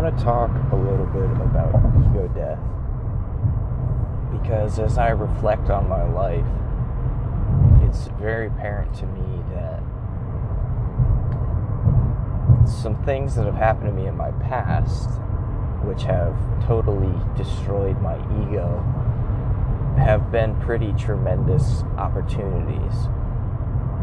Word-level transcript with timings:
want 0.00 0.16
to 0.16 0.24
talk 0.24 0.50
a 0.72 0.76
little 0.76 1.04
bit 1.06 1.30
about 1.42 1.74
ego 2.00 2.26
death 2.34 2.58
because 4.32 4.78
as 4.78 4.96
I 4.96 5.10
reflect 5.10 5.68
on 5.68 5.90
my 5.90 6.04
life, 6.04 6.46
it's 7.86 8.08
very 8.18 8.46
apparent 8.46 8.94
to 8.94 9.06
me 9.06 9.42
that 9.52 9.82
some 12.66 13.02
things 13.04 13.34
that 13.34 13.44
have 13.44 13.56
happened 13.56 13.88
to 13.88 13.92
me 13.92 14.06
in 14.06 14.16
my 14.16 14.30
past, 14.48 15.10
which 15.84 16.04
have 16.04 16.34
totally 16.64 17.12
destroyed 17.36 18.00
my 18.00 18.16
ego, 18.40 18.82
have 19.98 20.32
been 20.32 20.58
pretty 20.60 20.94
tremendous 20.94 21.82
opportunities. 21.98 22.94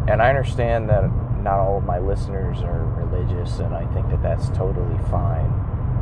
And 0.07 0.21
I 0.21 0.29
understand 0.29 0.91
that 0.91 1.09
not 1.41 1.57
all 1.57 1.79
of 1.79 1.85
my 1.85 1.97
listeners 1.97 2.61
are 2.61 2.85
religious, 3.01 3.57
and 3.57 3.73
I 3.73 3.91
think 3.95 4.09
that 4.09 4.21
that's 4.21 4.49
totally 4.49 4.99
fine. 5.09 5.56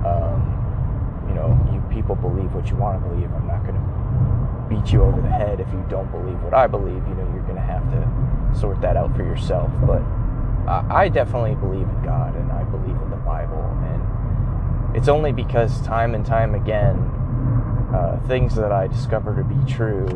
Um, 0.06 1.26
you 1.28 1.34
know, 1.34 1.58
you 1.74 1.82
people 1.94 2.16
believe 2.16 2.54
what 2.54 2.70
you 2.70 2.76
want 2.76 3.02
to 3.02 3.10
believe. 3.10 3.32
I'm 3.34 3.48
not 3.48 3.66
going 3.66 3.76
to 3.76 3.86
beat 4.70 4.94
you 4.94 5.02
over 5.02 5.22
the 5.22 5.30
head 5.30 5.60
if 5.60 5.68
you 5.74 5.84
don't 5.90 6.10
believe 6.12 6.40
what 6.44 6.54
I 6.54 6.68
believe. 6.68 7.02
You 7.08 7.16
know, 7.16 7.30
you're 7.34 7.44
going 7.44 7.56
to 7.56 7.62
have 7.62 7.84
to 7.92 8.60
sort 8.60 8.82
that 8.82 8.96
out 8.96 9.16
for 9.16 9.24
yourself. 9.24 9.72
But 9.86 10.02
I 10.68 11.10
definitely 11.10 11.56
believe 11.56 11.88
in 11.88 12.02
God, 12.04 12.36
and 12.36 12.52
I 12.52 12.64
believe 12.64 13.00
in 13.02 13.10
the 13.10 13.18
Bible, 13.18 13.64
and 13.84 14.96
it's 14.96 15.08
only 15.08 15.32
because 15.32 15.82
time 15.82 16.16
and 16.16 16.26
time 16.26 16.56
again, 16.56 16.96
uh, 17.94 18.20
things 18.28 18.56
that 18.56 18.72
I 18.72 18.88
discover 18.88 19.36
to 19.36 19.44
be 19.44 19.72
true 19.72 20.08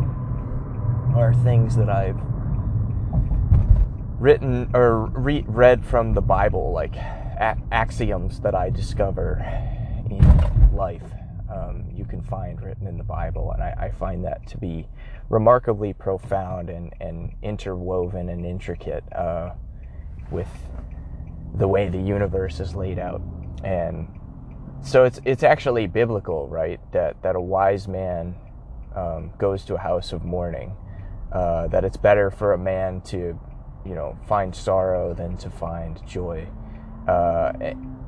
are 1.15 1.33
things 1.43 1.75
that 1.75 1.89
I've 1.89 2.19
written 4.19 4.69
or 4.73 5.05
re- 5.07 5.45
read 5.47 5.85
from 5.85 6.13
the 6.13 6.21
Bible, 6.21 6.71
like 6.71 6.95
a- 6.95 7.57
axioms 7.71 8.39
that 8.41 8.55
I 8.55 8.69
discover 8.69 9.45
in 10.11 10.75
life. 10.75 11.03
Um, 11.51 11.85
you 11.95 12.05
can 12.05 12.21
find 12.21 12.61
written 12.61 12.85
in 12.85 12.97
the 12.97 13.03
Bible, 13.03 13.51
and 13.51 13.63
I, 13.63 13.73
I, 13.79 13.91
find 13.91 14.23
that 14.25 14.45
to 14.49 14.57
be 14.59 14.87
remarkably 15.29 15.93
profound 15.93 16.69
and, 16.69 16.93
and 17.01 17.33
interwoven 17.41 18.29
and 18.29 18.45
intricate 18.45 19.03
uh, 19.13 19.53
with 20.29 20.47
the 21.55 21.67
way 21.67 21.89
the 21.89 21.99
universe 21.99 22.59
is 22.59 22.75
laid 22.75 22.99
out. 22.99 23.21
And 23.63 24.07
so 24.81 25.05
it's 25.05 25.19
it's 25.25 25.41
actually 25.41 25.87
biblical, 25.87 26.47
right? 26.47 26.79
That 26.91 27.21
that 27.23 27.35
a 27.35 27.41
wise 27.41 27.87
man 27.87 28.35
um, 28.95 29.31
goes 29.39 29.65
to 29.65 29.75
a 29.75 29.79
house 29.79 30.13
of 30.13 30.23
mourning. 30.23 30.75
Uh, 31.31 31.67
that 31.67 31.83
it's 31.83 31.97
better 31.97 32.31
for 32.31 32.53
a 32.53 32.57
man 32.57 33.01
to 33.01 33.39
you 33.85 33.95
know 33.95 34.17
find 34.27 34.55
sorrow 34.55 35.13
than 35.13 35.37
to 35.37 35.49
find 35.49 36.05
joy 36.07 36.47
uh, 37.07 37.53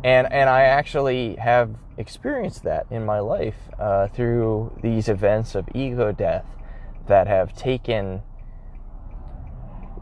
and 0.03 0.31
and 0.31 0.49
I 0.49 0.63
actually 0.63 1.35
have 1.35 1.75
experienced 1.97 2.63
that 2.63 2.87
in 2.89 3.05
my 3.05 3.19
life 3.19 3.69
uh, 3.79 4.07
through 4.07 4.77
these 4.81 5.09
events 5.09 5.55
of 5.55 5.67
ego 5.75 6.11
death 6.11 6.45
that 7.07 7.27
have 7.27 7.55
taken 7.55 8.21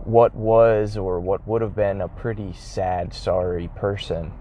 what 0.06 0.33
was 0.33 0.97
or 0.97 1.19
what 1.19 1.47
would 1.47 1.61
have 1.61 1.75
been 1.75 2.02
a 2.02 2.08
pretty 2.08 2.53
sad, 2.53 3.14
sorry 3.14 3.69
person. 3.75 4.31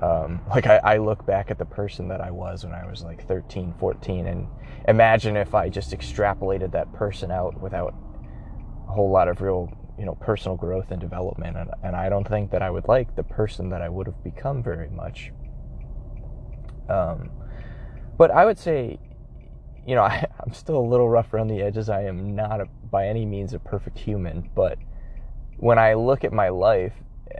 Um, 0.00 0.40
like 0.48 0.66
I, 0.66 0.76
I, 0.78 0.96
look 0.98 1.26
back 1.26 1.50
at 1.50 1.58
the 1.58 1.66
person 1.66 2.08
that 2.08 2.20
I 2.20 2.30
was 2.30 2.64
when 2.64 2.74
I 2.74 2.86
was 2.86 3.02
like 3.02 3.26
13, 3.26 3.74
14, 3.78 4.26
and 4.26 4.48
imagine 4.88 5.36
if 5.36 5.54
I 5.54 5.68
just 5.68 5.90
extrapolated 5.90 6.72
that 6.72 6.92
person 6.94 7.30
out 7.30 7.60
without 7.60 7.94
a 8.88 8.92
whole 8.92 9.10
lot 9.10 9.28
of 9.28 9.42
real 9.42 9.70
you 10.00 10.06
know 10.06 10.14
personal 10.14 10.56
growth 10.56 10.90
and 10.90 10.98
development 10.98 11.58
and, 11.58 11.70
and 11.84 11.94
i 11.94 12.08
don't 12.08 12.26
think 12.26 12.50
that 12.50 12.62
i 12.62 12.70
would 12.70 12.88
like 12.88 13.14
the 13.16 13.22
person 13.22 13.68
that 13.68 13.82
i 13.82 13.88
would 13.88 14.06
have 14.06 14.24
become 14.24 14.62
very 14.62 14.88
much. 14.88 15.30
Um, 16.88 17.30
but 18.16 18.30
i 18.30 18.46
would 18.46 18.58
say 18.58 18.98
you 19.86 19.94
know 19.94 20.02
I, 20.02 20.26
i'm 20.40 20.54
still 20.54 20.78
a 20.78 20.88
little 20.88 21.08
rough 21.08 21.32
around 21.34 21.48
the 21.48 21.60
edges. 21.60 21.90
I 21.90 22.04
am 22.04 22.34
not 22.34 22.62
a, 22.62 22.66
by 22.90 23.06
any 23.08 23.26
means 23.26 23.52
a 23.52 23.58
perfect 23.58 23.98
human 23.98 24.50
but 24.54 24.78
when 25.58 25.78
i 25.78 25.92
look 25.92 26.24
at 26.24 26.32
my 26.32 26.48
life 26.48 26.94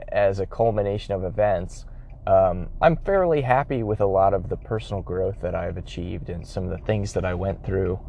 as 0.09 0.39
a 0.39 0.45
culmination 0.45 1.15
of 1.15 1.23
events 1.23 1.85
um, 2.27 2.69
i'm 2.79 2.95
fairly 2.95 3.41
happy 3.41 3.81
with 3.81 4.01
a 4.01 4.05
lot 4.05 4.35
of 4.35 4.49
the 4.49 4.55
personal 4.55 5.01
growth 5.01 5.41
that 5.41 5.55
i've 5.55 5.77
achieved 5.77 6.29
and 6.29 6.45
some 6.45 6.63
of 6.65 6.69
the 6.69 6.85
things 6.85 7.11
that 7.13 7.25
i 7.25 7.33
went 7.33 7.65
through 7.65 7.99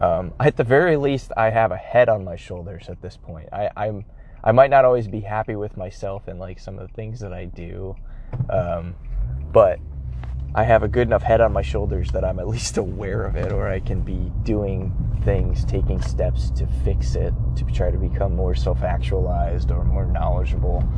um, 0.00 0.32
at 0.38 0.56
the 0.56 0.64
very 0.64 0.96
least, 0.96 1.32
I 1.36 1.50
have 1.50 1.72
a 1.72 1.76
head 1.76 2.08
on 2.08 2.24
my 2.24 2.36
shoulders 2.36 2.88
at 2.88 3.02
this 3.02 3.16
point. 3.16 3.48
I, 3.52 3.70
I'm 3.76 4.04
I 4.42 4.52
might 4.52 4.70
not 4.70 4.84
always 4.84 5.08
be 5.08 5.20
happy 5.20 5.56
with 5.56 5.76
myself 5.76 6.28
and 6.28 6.38
like 6.38 6.60
some 6.60 6.78
of 6.78 6.86
the 6.86 6.94
things 6.94 7.20
that 7.20 7.32
I 7.32 7.46
do, 7.46 7.96
um, 8.48 8.94
but 9.52 9.80
I 10.54 10.62
have 10.62 10.84
a 10.84 10.88
good 10.88 11.08
enough 11.08 11.22
head 11.22 11.40
on 11.40 11.52
my 11.52 11.62
shoulders 11.62 12.12
that 12.12 12.24
I'm 12.24 12.38
at 12.38 12.46
least 12.56 12.76
aware 12.78 13.24
of 13.24 13.34
it, 13.34 13.52
or 13.52 13.68
I 13.68 13.80
can 13.80 14.00
be 14.02 14.30
doing 14.44 14.94
things, 15.24 15.64
taking 15.64 16.00
steps 16.00 16.50
to 16.52 16.68
fix 16.84 17.16
it, 17.16 17.34
to 17.56 17.64
try 17.64 17.90
to 17.90 17.98
become 17.98 18.36
more 18.36 18.54
self-actualized 18.54 19.72
or 19.72 19.84
more 19.84 20.06
knowledgeable, 20.06 20.88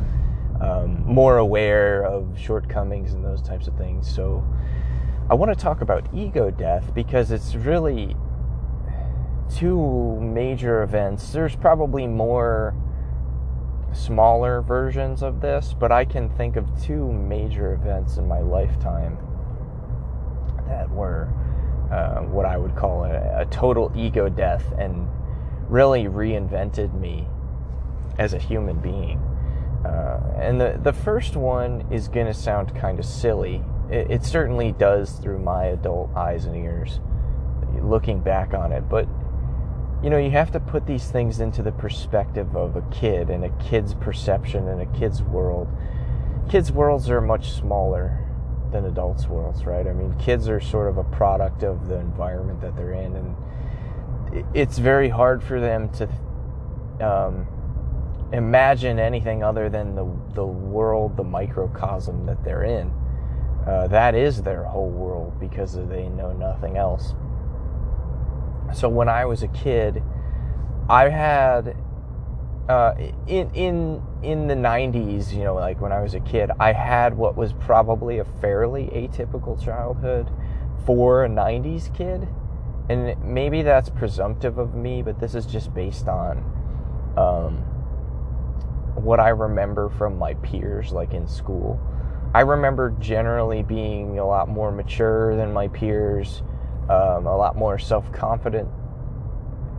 um, 0.61 1.03
more 1.05 1.39
aware 1.39 2.05
of 2.05 2.37
shortcomings 2.39 3.13
and 3.13 3.25
those 3.25 3.41
types 3.41 3.67
of 3.67 3.75
things. 3.77 4.13
So. 4.13 4.45
I 5.29 5.33
want 5.33 5.57
to 5.57 5.57
talk 5.57 5.79
about 5.79 6.09
ego 6.13 6.51
death 6.51 6.93
because 6.93 7.31
it's 7.31 7.55
really 7.55 8.17
two 9.57 10.19
major 10.19 10.83
events. 10.83 11.31
There's 11.31 11.55
probably 11.55 12.07
more 12.07 12.75
smaller 13.93 14.61
versions 14.61 15.21
of 15.21 15.41
this, 15.41 15.75
but 15.77 15.91
I 15.91 16.05
can 16.05 16.29
think 16.29 16.55
of 16.55 16.65
two 16.81 17.11
major 17.11 17.73
events 17.73 18.17
in 18.17 18.27
my 18.27 18.39
lifetime 18.39 19.17
that 20.67 20.89
were 20.89 21.29
uh, 21.91 22.21
what 22.21 22.45
I 22.45 22.57
would 22.57 22.75
call 22.75 23.03
a, 23.03 23.41
a, 23.41 23.45
total 23.47 23.91
ego 23.93 24.29
death 24.29 24.63
and 24.77 25.09
really 25.67 26.05
reinvented 26.05 26.97
me 26.97 27.27
as 28.17 28.33
a 28.33 28.37
human 28.37 28.79
being. 28.79 29.19
Uh, 29.83 30.21
and 30.39 30.61
the, 30.61 30.79
the 30.81 30.93
first 30.93 31.35
one 31.35 31.85
is 31.91 32.07
going 32.07 32.27
to 32.27 32.33
sound 32.33 32.73
kind 32.75 32.97
of 32.97 33.05
silly. 33.05 33.61
It, 33.89 34.09
it 34.09 34.23
certainly 34.23 34.71
does 34.71 35.11
through 35.11 35.39
my 35.39 35.65
adult 35.65 36.15
eyes 36.15 36.45
and 36.45 36.55
ears, 36.55 37.01
looking 37.81 38.21
back 38.21 38.53
on 38.53 38.71
it, 38.71 38.87
but 38.87 39.05
you 40.03 40.09
know, 40.09 40.17
you 40.17 40.31
have 40.31 40.51
to 40.51 40.59
put 40.59 40.87
these 40.87 41.11
things 41.11 41.39
into 41.39 41.61
the 41.61 41.71
perspective 41.71 42.55
of 42.55 42.75
a 42.75 42.81
kid 42.91 43.29
and 43.29 43.45
a 43.45 43.49
kid's 43.63 43.93
perception 43.93 44.67
and 44.67 44.81
a 44.81 44.99
kid's 44.99 45.21
world. 45.21 45.67
Kids' 46.49 46.71
worlds 46.71 47.09
are 47.09 47.21
much 47.21 47.51
smaller 47.51 48.17
than 48.71 48.85
adults' 48.85 49.27
worlds, 49.27 49.65
right? 49.65 49.85
I 49.85 49.93
mean, 49.93 50.15
kids 50.17 50.49
are 50.49 50.59
sort 50.59 50.89
of 50.89 50.97
a 50.97 51.03
product 51.03 51.63
of 51.63 51.87
the 51.87 51.97
environment 51.97 52.61
that 52.61 52.75
they're 52.75 52.93
in, 52.93 53.15
and 53.15 54.45
it's 54.55 54.77
very 54.77 55.09
hard 55.09 55.43
for 55.43 55.59
them 55.59 55.89
to 55.89 56.09
um, 57.05 57.47
imagine 58.33 58.97
anything 58.97 59.43
other 59.43 59.69
than 59.69 59.93
the 59.95 60.05
the 60.33 60.45
world, 60.45 61.17
the 61.17 61.23
microcosm 61.23 62.25
that 62.25 62.43
they're 62.43 62.63
in. 62.63 62.91
Uh, 63.67 63.87
that 63.87 64.15
is 64.15 64.41
their 64.41 64.63
whole 64.63 64.89
world 64.89 65.39
because 65.39 65.73
they 65.73 66.09
know 66.09 66.33
nothing 66.33 66.77
else. 66.77 67.13
So 68.73 68.89
when 68.89 69.09
I 69.09 69.25
was 69.25 69.43
a 69.43 69.47
kid, 69.49 70.01
I 70.89 71.09
had 71.09 71.75
uh, 72.69 72.93
in 73.27 73.49
in 73.53 74.01
in 74.23 74.47
the 74.47 74.55
90s, 74.55 75.33
you 75.33 75.43
know, 75.43 75.55
like 75.55 75.81
when 75.81 75.91
I 75.91 76.01
was 76.01 76.13
a 76.13 76.19
kid, 76.19 76.51
I 76.59 76.73
had 76.73 77.17
what 77.17 77.35
was 77.35 77.53
probably 77.53 78.19
a 78.19 78.25
fairly 78.39 78.85
atypical 78.87 79.61
childhood 79.63 80.29
for 80.85 81.25
a 81.25 81.29
90s 81.29 81.93
kid. 81.95 82.27
And 82.89 83.15
maybe 83.23 83.61
that's 83.61 83.89
presumptive 83.89 84.57
of 84.57 84.75
me, 84.75 85.01
but 85.01 85.19
this 85.19 85.35
is 85.35 85.45
just 85.45 85.73
based 85.73 86.07
on 86.07 86.37
um, 87.17 87.57
what 88.95 89.19
I 89.19 89.29
remember 89.29 89.89
from 89.89 90.17
my 90.17 90.33
peers, 90.35 90.91
like 90.91 91.13
in 91.13 91.27
school. 91.27 91.79
I 92.33 92.41
remember 92.41 92.95
generally 92.99 93.63
being 93.63 94.19
a 94.19 94.25
lot 94.25 94.49
more 94.49 94.71
mature 94.71 95.35
than 95.35 95.51
my 95.51 95.67
peers 95.67 96.43
um, 96.89 97.25
a 97.25 97.35
lot 97.35 97.55
more 97.55 97.77
self 97.77 98.11
confident. 98.11 98.69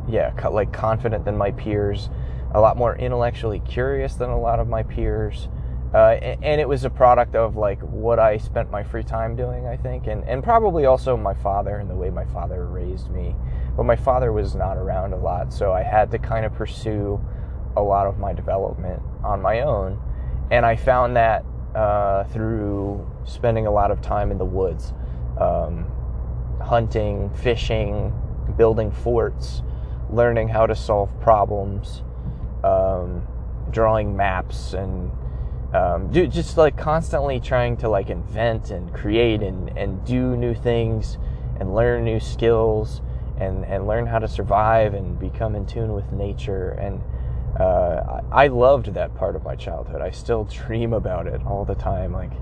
Yeah, 0.09 0.33
like 0.51 0.73
confident 0.73 1.25
than 1.25 1.37
my 1.37 1.53
peers, 1.53 2.11
a 2.53 2.61
lot 2.61 2.77
more 2.77 2.97
intellectually 2.97 3.61
curious 3.61 4.15
than 4.15 4.31
a 4.31 4.39
lot 4.39 4.59
of 4.59 4.69
my 4.69 4.83
peers. 4.83 5.49
Uh, 5.95 6.17
and 6.43 6.59
it 6.59 6.67
was 6.67 6.85
a 6.85 6.91
product 6.91 7.35
of 7.35 7.57
like 7.57 7.79
what 7.83 8.19
I 8.19 8.39
spent 8.39 8.71
my 8.71 8.83
free 8.83 9.03
time 9.03 9.37
doing, 9.37 9.67
I 9.67 9.77
think, 9.77 10.07
and, 10.07 10.25
and 10.25 10.43
probably 10.43 10.87
also 10.87 11.19
my 11.19 11.35
father 11.35 11.77
and 11.77 11.91
the 11.91 11.95
way 11.95 12.09
my 12.09 12.25
father 12.25 12.67
raised 12.67 13.11
me. 13.11 13.37
But 13.77 13.85
my 13.85 13.97
father 13.97 14.33
was 14.33 14.55
not 14.55 14.79
around 14.79 15.13
a 15.13 15.19
lot, 15.19 15.53
so 15.53 15.73
I 15.73 15.83
had 15.83 16.11
to 16.13 16.19
kind 16.19 16.47
of 16.47 16.55
pursue 16.55 17.23
a 17.77 17.83
lot 17.83 18.07
of 18.07 18.19
my 18.19 18.33
development 18.33 19.03
on 19.23 19.43
my 19.43 19.61
own. 19.61 20.01
And 20.51 20.65
I 20.65 20.77
found 20.77 21.17
that 21.17 21.45
uh, 21.75 22.25
through 22.25 23.07
spending 23.25 23.67
a 23.67 23.71
lot 23.71 23.91
of 23.91 24.01
time 24.01 24.31
in 24.31 24.39
the 24.39 24.45
woods. 24.45 24.95
Um, 25.39 25.87
hunting, 26.61 27.31
fishing, 27.31 28.13
building 28.57 28.91
forts, 28.91 29.63
learning 30.11 30.49
how 30.49 30.67
to 30.67 30.75
solve 30.75 31.09
problems, 31.21 32.03
um, 32.65 33.27
drawing 33.71 34.17
maps, 34.17 34.75
and 34.75 35.11
um, 35.75 36.13
just 36.13 36.59
like 36.59 36.77
constantly 36.77 37.41
trying 37.41 37.77
to 37.79 37.89
like 37.89 38.11
invent 38.11 38.71
and 38.71 38.93
create 38.93 39.43
and, 39.43 39.77
and 39.77 40.05
do 40.05 40.37
new 40.37 40.55
things 40.55 41.17
and 41.59 41.75
learn 41.75 42.05
new 42.05 42.21
skills 42.21 43.01
and, 43.39 43.65
and 43.65 43.87
learn 43.87 44.07
how 44.07 44.19
to 44.19 44.29
survive 44.29 44.95
and 44.95 45.19
become 45.19 45.55
in 45.55 45.65
tune 45.65 45.93
with 45.95 46.13
nature. 46.13 46.71
And 46.73 47.01
uh, 47.59 48.21
I 48.31 48.49
loved 48.49 48.95
that 48.95 49.15
part 49.15 49.35
of 49.35 49.45
my 49.45 49.57
childhood. 49.57 50.03
I 50.03 50.11
still 50.11 50.45
dream 50.67 50.93
about 50.93 51.27
it 51.27 51.41
all 51.47 51.65
the 51.65 51.75
time. 51.75 52.13
Like 52.13 52.33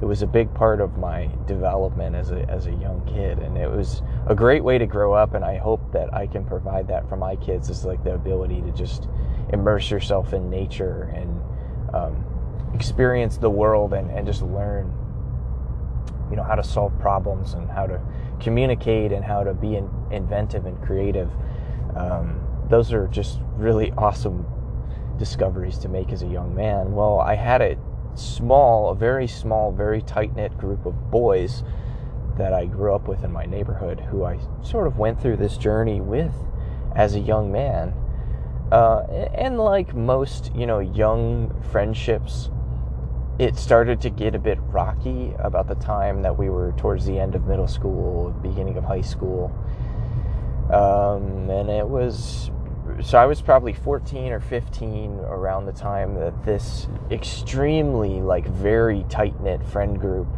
it 0.00 0.04
was 0.04 0.22
a 0.22 0.26
big 0.26 0.52
part 0.52 0.80
of 0.80 0.98
my 0.98 1.30
development 1.46 2.14
as 2.14 2.30
a, 2.30 2.48
as 2.50 2.66
a 2.66 2.72
young 2.72 3.02
kid. 3.06 3.38
And 3.38 3.56
it 3.56 3.70
was 3.70 4.02
a 4.26 4.34
great 4.34 4.62
way 4.62 4.76
to 4.76 4.86
grow 4.86 5.14
up. 5.14 5.34
And 5.34 5.44
I 5.44 5.56
hope 5.56 5.92
that 5.92 6.12
I 6.12 6.26
can 6.26 6.44
provide 6.44 6.88
that 6.88 7.08
for 7.08 7.16
my 7.16 7.36
kids 7.36 7.70
is 7.70 7.84
like 7.84 8.04
the 8.04 8.14
ability 8.14 8.60
to 8.62 8.72
just 8.72 9.08
immerse 9.52 9.90
yourself 9.90 10.32
in 10.34 10.50
nature 10.50 11.10
and, 11.14 11.40
um, 11.94 12.24
experience 12.74 13.38
the 13.38 13.48
world 13.48 13.94
and, 13.94 14.10
and 14.10 14.26
just 14.26 14.42
learn 14.42 14.92
you 16.30 16.36
know 16.36 16.42
how 16.42 16.54
to 16.54 16.64
solve 16.64 16.92
problems 16.98 17.54
and 17.54 17.70
how 17.70 17.86
to 17.86 18.00
communicate 18.40 19.12
and 19.12 19.24
how 19.24 19.42
to 19.42 19.54
be 19.54 19.76
in, 19.76 19.88
inventive 20.10 20.66
and 20.66 20.80
creative 20.82 21.30
um, 21.96 22.40
those 22.68 22.92
are 22.92 23.06
just 23.08 23.38
really 23.56 23.92
awesome 23.92 24.44
discoveries 25.18 25.78
to 25.78 25.88
make 25.88 26.10
as 26.10 26.22
a 26.22 26.26
young 26.26 26.54
man 26.54 26.92
well 26.92 27.20
i 27.20 27.34
had 27.34 27.62
a 27.62 27.76
small 28.18 28.90
a 28.90 28.94
very 28.94 29.26
small 29.26 29.72
very 29.72 30.02
tight-knit 30.02 30.56
group 30.58 30.84
of 30.86 31.10
boys 31.10 31.62
that 32.36 32.52
i 32.52 32.64
grew 32.64 32.94
up 32.94 33.08
with 33.08 33.24
in 33.24 33.32
my 33.32 33.44
neighborhood 33.44 34.00
who 34.10 34.24
i 34.24 34.38
sort 34.62 34.86
of 34.86 34.98
went 34.98 35.20
through 35.20 35.36
this 35.36 35.56
journey 35.56 36.00
with 36.00 36.34
as 36.94 37.14
a 37.14 37.20
young 37.20 37.52
man 37.52 37.94
uh, 38.72 39.02
and 39.34 39.58
like 39.58 39.94
most 39.94 40.54
you 40.54 40.66
know 40.66 40.80
young 40.80 41.54
friendships 41.70 42.50
it 43.38 43.56
started 43.56 44.00
to 44.00 44.10
get 44.10 44.34
a 44.34 44.38
bit 44.38 44.58
rocky 44.62 45.34
about 45.38 45.68
the 45.68 45.74
time 45.74 46.22
that 46.22 46.38
we 46.38 46.48
were 46.48 46.72
towards 46.78 47.04
the 47.04 47.18
end 47.18 47.34
of 47.34 47.46
middle 47.46 47.68
school, 47.68 48.30
beginning 48.42 48.78
of 48.78 48.84
high 48.84 49.02
school. 49.02 49.52
Um, 50.72 51.50
and 51.50 51.68
it 51.68 51.86
was, 51.86 52.50
so 53.02 53.18
I 53.18 53.26
was 53.26 53.42
probably 53.42 53.72
14 53.72 54.32
or 54.32 54.40
15 54.40 55.20
around 55.20 55.66
the 55.66 55.72
time 55.72 56.14
that 56.14 56.44
this 56.44 56.88
extremely, 57.10 58.20
like, 58.20 58.46
very 58.48 59.04
tight 59.08 59.40
knit 59.40 59.64
friend 59.66 59.98
group 59.98 60.28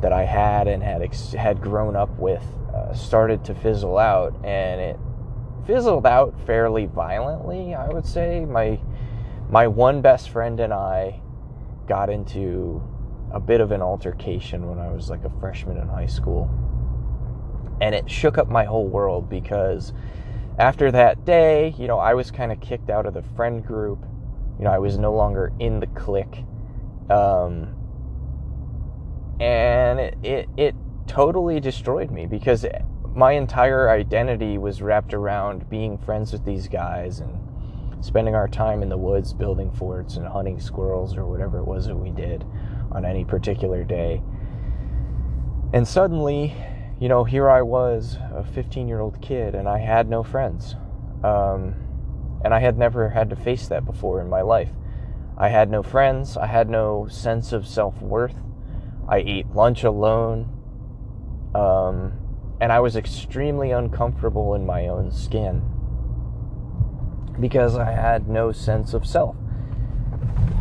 that 0.00 0.12
I 0.12 0.24
had 0.24 0.68
and 0.68 0.82
had, 0.82 1.02
ex- 1.02 1.32
had 1.32 1.60
grown 1.60 1.96
up 1.96 2.10
with 2.18 2.42
uh, 2.74 2.92
started 2.94 3.44
to 3.44 3.54
fizzle 3.54 3.98
out. 3.98 4.34
And 4.44 4.80
it 4.80 4.98
fizzled 5.66 6.06
out 6.06 6.34
fairly 6.46 6.86
violently, 6.86 7.74
I 7.74 7.88
would 7.88 8.06
say. 8.06 8.44
My, 8.44 8.80
my 9.50 9.66
one 9.66 10.00
best 10.00 10.30
friend 10.30 10.58
and 10.60 10.72
I, 10.72 11.20
got 11.86 12.10
into 12.10 12.82
a 13.32 13.40
bit 13.40 13.60
of 13.60 13.72
an 13.72 13.82
altercation 13.82 14.68
when 14.68 14.78
I 14.78 14.90
was 14.92 15.10
like 15.10 15.24
a 15.24 15.30
freshman 15.40 15.78
in 15.78 15.88
high 15.88 16.06
school. 16.06 16.50
And 17.80 17.94
it 17.94 18.10
shook 18.10 18.38
up 18.38 18.48
my 18.48 18.64
whole 18.64 18.86
world 18.86 19.28
because 19.28 19.92
after 20.58 20.90
that 20.92 21.24
day, 21.24 21.74
you 21.78 21.86
know, 21.86 21.98
I 21.98 22.14
was 22.14 22.30
kind 22.30 22.52
of 22.52 22.60
kicked 22.60 22.90
out 22.90 23.06
of 23.06 23.14
the 23.14 23.22
friend 23.36 23.64
group. 23.64 24.00
You 24.58 24.64
know, 24.64 24.70
I 24.70 24.78
was 24.78 24.98
no 24.98 25.12
longer 25.12 25.52
in 25.58 25.80
the 25.80 25.86
clique. 25.88 26.44
Um, 27.10 27.74
and 29.40 29.98
it, 29.98 30.18
it, 30.22 30.48
it 30.56 30.74
totally 31.06 31.58
destroyed 31.58 32.10
me 32.10 32.26
because 32.26 32.64
my 33.14 33.32
entire 33.32 33.90
identity 33.90 34.58
was 34.58 34.80
wrapped 34.80 35.14
around 35.14 35.68
being 35.68 35.98
friends 35.98 36.32
with 36.32 36.44
these 36.44 36.68
guys 36.68 37.20
and 37.20 37.38
spending 38.04 38.34
our 38.34 38.48
time 38.48 38.82
in 38.82 38.88
the 38.88 38.96
woods 38.96 39.32
building 39.32 39.70
forts 39.72 40.16
and 40.16 40.26
hunting 40.26 40.60
squirrels 40.60 41.16
or 41.16 41.26
whatever 41.26 41.58
it 41.58 41.64
was 41.64 41.86
that 41.86 41.96
we 41.96 42.10
did 42.10 42.44
on 42.90 43.04
any 43.04 43.24
particular 43.24 43.84
day. 43.84 44.22
And 45.72 45.86
suddenly, 45.86 46.54
you 47.02 47.08
know, 47.08 47.24
here 47.24 47.50
I 47.50 47.62
was, 47.62 48.16
a 48.32 48.44
15 48.44 48.86
year 48.86 49.00
old 49.00 49.20
kid, 49.20 49.56
and 49.56 49.68
I 49.68 49.78
had 49.78 50.08
no 50.08 50.22
friends. 50.22 50.76
Um, 51.24 51.74
and 52.44 52.54
I 52.54 52.60
had 52.60 52.78
never 52.78 53.08
had 53.08 53.28
to 53.30 53.34
face 53.34 53.66
that 53.66 53.84
before 53.84 54.20
in 54.20 54.28
my 54.28 54.42
life. 54.42 54.70
I 55.36 55.48
had 55.48 55.68
no 55.68 55.82
friends, 55.82 56.36
I 56.36 56.46
had 56.46 56.70
no 56.70 57.08
sense 57.10 57.52
of 57.52 57.66
self 57.66 58.00
worth. 58.00 58.36
I 59.08 59.16
ate 59.16 59.48
lunch 59.52 59.82
alone. 59.82 60.48
Um, 61.56 62.12
and 62.60 62.70
I 62.70 62.78
was 62.78 62.94
extremely 62.94 63.72
uncomfortable 63.72 64.54
in 64.54 64.64
my 64.64 64.86
own 64.86 65.10
skin 65.10 65.60
because 67.40 67.76
I 67.76 67.90
had 67.90 68.28
no 68.28 68.52
sense 68.52 68.94
of 68.94 69.04
self. 69.04 69.34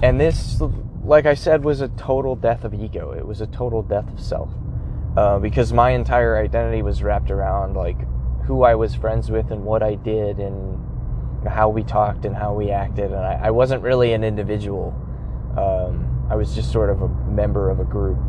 And 0.01 0.19
this, 0.19 0.59
like 1.03 1.27
I 1.27 1.35
said, 1.35 1.63
was 1.63 1.81
a 1.81 1.89
total 1.89 2.35
death 2.35 2.63
of 2.63 2.73
ego. 2.73 3.11
It 3.11 3.27
was 3.27 3.41
a 3.41 3.47
total 3.47 3.83
death 3.83 4.11
of 4.11 4.19
self. 4.19 4.49
Uh, 5.17 5.39
because 5.39 5.73
my 5.73 5.91
entire 5.91 6.37
identity 6.37 6.81
was 6.81 7.03
wrapped 7.03 7.31
around 7.31 7.75
like 7.75 7.97
who 8.45 8.63
I 8.63 8.75
was 8.75 8.95
friends 8.95 9.29
with 9.29 9.51
and 9.51 9.63
what 9.63 9.83
I 9.83 9.95
did 9.95 10.39
and 10.39 10.79
how 11.47 11.69
we 11.69 11.83
talked 11.83 12.25
and 12.25 12.35
how 12.35 12.53
we 12.53 12.71
acted. 12.71 13.11
And 13.11 13.21
I, 13.21 13.33
I 13.43 13.51
wasn't 13.51 13.83
really 13.83 14.13
an 14.13 14.23
individual. 14.23 14.95
Um, 15.57 16.27
I 16.29 16.35
was 16.35 16.55
just 16.55 16.71
sort 16.71 16.89
of 16.89 17.01
a 17.01 17.07
member 17.07 17.69
of 17.69 17.79
a 17.79 17.83
group. 17.83 18.19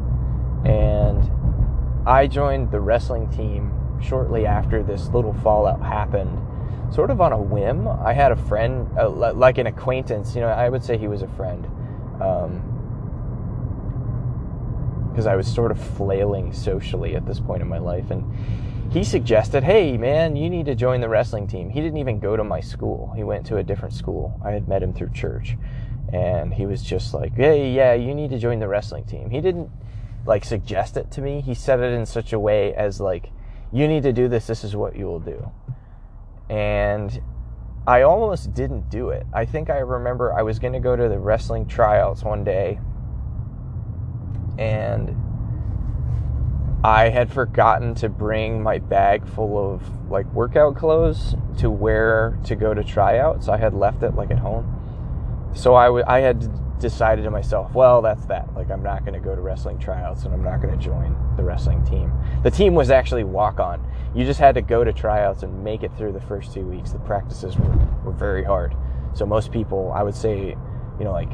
And 0.65 1.31
I 2.07 2.27
joined 2.27 2.73
the 2.73 2.81
wrestling 2.81 3.31
team 3.31 3.73
shortly 4.01 4.45
after 4.45 4.83
this 4.83 5.09
little 5.09 5.33
fallout 5.35 5.81
happened 5.81 6.39
sort 6.93 7.11
of 7.11 7.21
on 7.21 7.33
a 7.33 7.39
whim. 7.39 7.89
I 7.89 8.13
had 8.13 8.33
a 8.33 8.37
friend, 8.37 8.89
uh, 8.99 9.09
like 9.09 9.59
an 9.59 9.67
acquaintance, 9.67 10.35
you 10.35 10.43
know, 10.43 10.49
I 10.49 10.69
would 10.69 10.85
say 10.85 10.99
he 10.99 11.09
was 11.09 11.23
a 11.23 11.29
friend. 11.29 11.67
Because 15.13 15.27
I 15.27 15.37
was 15.37 15.47
sort 15.47 15.71
of 15.71 15.79
flailing 15.79 16.53
socially 16.53 17.15
at 17.15 17.27
this 17.27 17.39
point 17.39 17.63
in 17.63 17.69
my 17.69 17.79
life. 17.79 18.11
And 18.11 18.25
he 18.93 19.05
suggested, 19.05 19.63
hey, 19.63 19.97
man, 19.97 20.35
you 20.37 20.51
need 20.51 20.67
to 20.67 20.75
join 20.75 21.01
the 21.01 21.09
wrestling 21.09 21.47
team. 21.47 21.71
He 21.71 21.81
didn't 21.81 21.99
even 21.99 22.19
go 22.19 22.37
to 22.37 22.45
my 22.45 22.61
school, 22.61 23.13
he 23.17 23.23
went 23.25 23.47
to 23.47 23.59
a 23.59 23.63
different 23.63 23.95
school. 23.95 24.39
I 24.45 24.51
had 24.51 24.69
met 24.69 24.83
him 24.83 24.93
through 24.93 25.11
church. 25.11 25.57
And 26.13 26.53
he 26.53 26.67
was 26.67 26.83
just 26.83 27.15
like, 27.15 27.35
hey, 27.37 27.73
yeah, 27.73 27.95
you 27.95 28.15
need 28.15 28.31
to 28.31 28.39
join 28.39 28.61
the 28.61 28.69
wrestling 28.69 29.05
team. 29.05 29.31
He 29.31 29.41
didn't 29.41 29.71
like 30.27 30.45
suggest 30.45 30.97
it 30.97 31.11
to 31.13 31.23
me. 31.23 31.41
He 31.41 31.55
said 31.55 31.81
it 31.81 31.93
in 31.93 32.05
such 32.05 32.33
a 32.33 32.39
way 32.39 32.75
as 32.75 33.01
like, 33.01 33.31
you 33.73 33.89
need 33.89 34.03
to 34.03 34.13
do 34.13 34.29
this, 34.29 34.47
this 34.47 34.65
is 34.65 34.77
what 34.77 34.95
you 34.95 35.07
will 35.07 35.21
do 35.21 35.51
and 36.53 37.23
I 37.87 38.03
almost 38.03 38.53
didn't 38.53 38.91
do 38.91 39.09
it. 39.09 39.27
I 39.33 39.47
think 39.47 39.71
I 39.71 39.79
remember 39.79 40.35
I 40.35 40.43
was 40.43 40.59
going 40.59 40.75
to 40.75 40.81
go 40.81 40.95
to 40.95 41.09
the 41.09 41.19
wrestling 41.19 41.67
tryouts 41.67 42.23
one 42.23 42.45
day 42.45 42.79
and 44.59 45.17
I 46.85 47.11
had 47.11 47.31
forgotten 47.33 47.95
to 47.97 48.09
bring 48.09 48.63
my 48.63 48.79
bag 48.79 49.27
full 49.27 49.73
of 49.75 50.11
like 50.11 50.27
workout 50.33 50.77
clothes 50.77 51.37
to 51.59 51.71
wear 51.71 52.39
to 52.45 52.57
go 52.57 52.75
to 52.75 52.83
tryouts. 52.83 53.49
I 53.49 53.57
had 53.57 53.73
left 53.73 54.03
it 54.03 54.15
like 54.15 54.31
at 54.31 54.39
home. 54.39 54.79
So 55.55 55.75
I, 55.75 55.87
w- 55.87 56.05
I 56.07 56.21
had 56.21 56.79
decided 56.81 57.23
to 57.23 57.31
myself, 57.31 57.73
well, 57.73 58.03
that's 58.03 58.27
that. 58.27 58.53
Like, 58.55 58.71
I'm 58.71 58.83
not 58.83 59.05
going 59.05 59.15
to 59.15 59.21
go 59.21 59.35
to 59.35 59.41
wrestling 59.41 59.79
tryouts 59.79 60.25
and 60.25 60.35
I'm 60.35 60.43
not 60.43 60.61
going 60.61 60.77
to 60.77 60.85
join 60.85 61.17
the 61.37 61.45
wrestling 61.45 61.85
team. 61.85 62.13
The 62.43 62.51
team 62.51 62.75
was 62.75 62.91
actually 62.91 63.25
walk 63.25 63.61
on. 63.61 63.87
You 64.15 64.25
just 64.25 64.41
had 64.41 64.57
to 64.57 64.63
go 64.63 64.83
to 64.83 64.93
tryouts 64.93 65.45
and 65.45 65.63
make 65.63 65.85
it 65.85 65.93
through 65.97 66.13
the 66.13 66.21
first 66.21 66.53
two 66.53 66.65
weeks. 66.65 66.91
The 66.91 66.99
practices 66.99 67.57
were, 67.57 67.89
were 68.05 68.13
very 68.13 68.45
hard. 68.45 68.75
So, 69.15 69.25
most 69.25 69.53
people, 69.53 69.93
I 69.95 70.03
would 70.03 70.15
say, 70.15 70.49
you 70.99 71.05
know, 71.05 71.13
like 71.13 71.31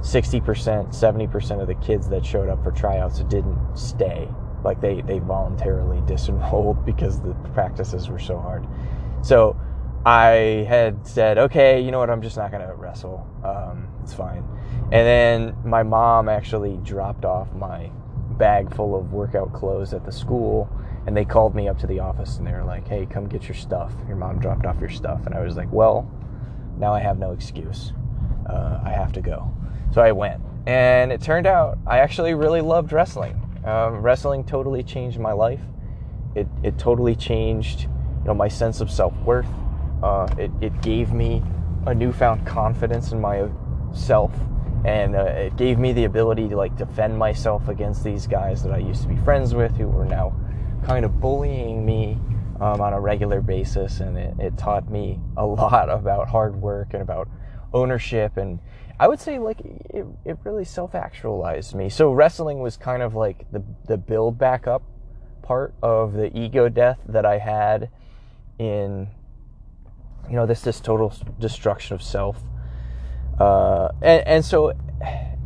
60%, 0.00 0.88
70% 0.88 1.60
of 1.60 1.66
the 1.66 1.74
kids 1.74 2.08
that 2.08 2.24
showed 2.24 2.48
up 2.48 2.62
for 2.62 2.72
tryouts 2.72 3.20
didn't 3.24 3.58
stay. 3.76 4.28
Like, 4.64 4.80
they, 4.80 5.02
they 5.02 5.18
voluntarily 5.18 6.00
disenrolled 6.06 6.84
because 6.84 7.20
the 7.20 7.34
practices 7.54 8.08
were 8.08 8.18
so 8.18 8.38
hard. 8.38 8.66
So, 9.22 9.56
I 10.04 10.64
had 10.66 11.06
said, 11.06 11.36
okay, 11.36 11.80
you 11.80 11.90
know 11.90 11.98
what, 11.98 12.08
I'm 12.08 12.22
just 12.22 12.36
not 12.36 12.50
going 12.50 12.66
to 12.66 12.74
wrestle. 12.74 13.26
Um, 13.44 13.88
it's 14.02 14.14
fine. 14.14 14.44
And 14.84 15.06
then 15.06 15.56
my 15.64 15.82
mom 15.82 16.28
actually 16.28 16.78
dropped 16.78 17.26
off 17.26 17.52
my 17.52 17.90
bag 18.38 18.74
full 18.74 18.98
of 18.98 19.12
workout 19.12 19.52
clothes 19.52 19.92
at 19.92 20.06
the 20.06 20.12
school 20.12 20.70
and 21.06 21.16
they 21.16 21.24
called 21.24 21.54
me 21.54 21.68
up 21.68 21.78
to 21.78 21.86
the 21.86 21.98
office 21.98 22.38
and 22.38 22.46
they 22.46 22.52
were 22.52 22.64
like, 22.64 22.86
"Hey, 22.86 23.06
come 23.06 23.26
get 23.26 23.44
your 23.44 23.54
stuff. 23.54 23.92
Your 24.06 24.16
mom 24.16 24.38
dropped 24.38 24.66
off 24.66 24.80
your 24.80 24.90
stuff." 24.90 25.26
And 25.26 25.34
I 25.34 25.40
was 25.40 25.56
like, 25.56 25.70
"Well, 25.72 26.10
now 26.78 26.92
I 26.94 27.00
have 27.00 27.18
no 27.18 27.32
excuse. 27.32 27.92
Uh, 28.48 28.80
I 28.84 28.90
have 28.90 29.12
to 29.12 29.20
go." 29.20 29.50
So 29.92 30.00
I 30.02 30.12
went, 30.12 30.40
and 30.66 31.12
it 31.12 31.20
turned 31.20 31.46
out 31.46 31.78
I 31.86 31.98
actually 31.98 32.34
really 32.34 32.60
loved 32.60 32.92
wrestling. 32.92 33.40
Um, 33.64 34.00
wrestling 34.02 34.44
totally 34.44 34.82
changed 34.82 35.18
my 35.18 35.32
life. 35.32 35.60
It 36.34 36.46
it 36.62 36.78
totally 36.78 37.16
changed, 37.16 37.82
you 37.82 38.26
know, 38.26 38.34
my 38.34 38.48
sense 38.48 38.80
of 38.80 38.90
self 38.90 39.14
worth. 39.22 39.48
Uh, 40.02 40.28
it 40.38 40.50
it 40.60 40.80
gave 40.82 41.12
me 41.12 41.42
a 41.86 41.94
newfound 41.94 42.46
confidence 42.46 43.12
in 43.12 43.20
myself 43.20 44.32
and 44.84 45.14
uh, 45.14 45.24
it 45.24 45.56
gave 45.56 45.78
me 45.78 45.92
the 45.92 46.04
ability 46.04 46.48
to 46.48 46.56
like 46.56 46.76
defend 46.76 47.16
myself 47.16 47.68
against 47.68 48.02
these 48.02 48.26
guys 48.26 48.62
that 48.62 48.72
I 48.72 48.78
used 48.78 49.02
to 49.02 49.08
be 49.08 49.16
friends 49.16 49.54
with 49.54 49.76
who 49.76 49.88
were 49.88 50.06
now 50.06 50.34
kind 50.84 51.04
of 51.04 51.20
bullying 51.20 51.84
me 51.84 52.18
um, 52.60 52.80
on 52.80 52.92
a 52.92 53.00
regular 53.00 53.40
basis 53.40 54.00
and 54.00 54.16
it, 54.16 54.34
it, 54.38 54.58
taught 54.58 54.90
me 54.90 55.18
a 55.36 55.44
lot 55.46 55.90
about 55.90 56.28
hard 56.28 56.56
work 56.56 56.94
and 56.94 57.02
about 57.02 57.28
ownership 57.72 58.36
and 58.36 58.58
I 59.00 59.08
would 59.08 59.18
say 59.18 59.38
like 59.38 59.60
it, 59.60 60.04
it 60.26 60.36
really 60.44 60.66
self 60.66 60.94
actualized 60.94 61.74
me. 61.74 61.88
So 61.88 62.12
wrestling 62.12 62.60
was 62.60 62.76
kind 62.76 63.02
of 63.02 63.14
like 63.14 63.50
the 63.50 63.64
the 63.86 63.96
build 63.96 64.38
back 64.38 64.66
up 64.66 64.82
part 65.42 65.74
of 65.82 66.12
the 66.12 66.36
ego 66.38 66.68
death 66.68 66.98
that 67.08 67.24
I 67.24 67.38
had 67.38 67.88
in 68.58 69.08
you 70.28 70.36
know 70.36 70.44
this 70.44 70.60
this 70.60 70.80
total 70.80 71.14
destruction 71.38 71.94
of 71.94 72.02
self. 72.02 72.42
Uh, 73.38 73.88
and, 74.02 74.26
and 74.28 74.44
so 74.44 74.74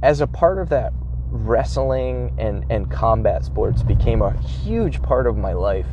as 0.02 0.20
a 0.20 0.26
part 0.26 0.58
of 0.58 0.68
that 0.70 0.92
wrestling 1.28 2.34
and, 2.38 2.66
and 2.70 2.90
combat 2.90 3.44
sports 3.44 3.84
became 3.84 4.20
a 4.20 4.36
huge 4.42 5.00
part 5.00 5.28
of 5.28 5.36
my 5.36 5.52
life 5.52 5.86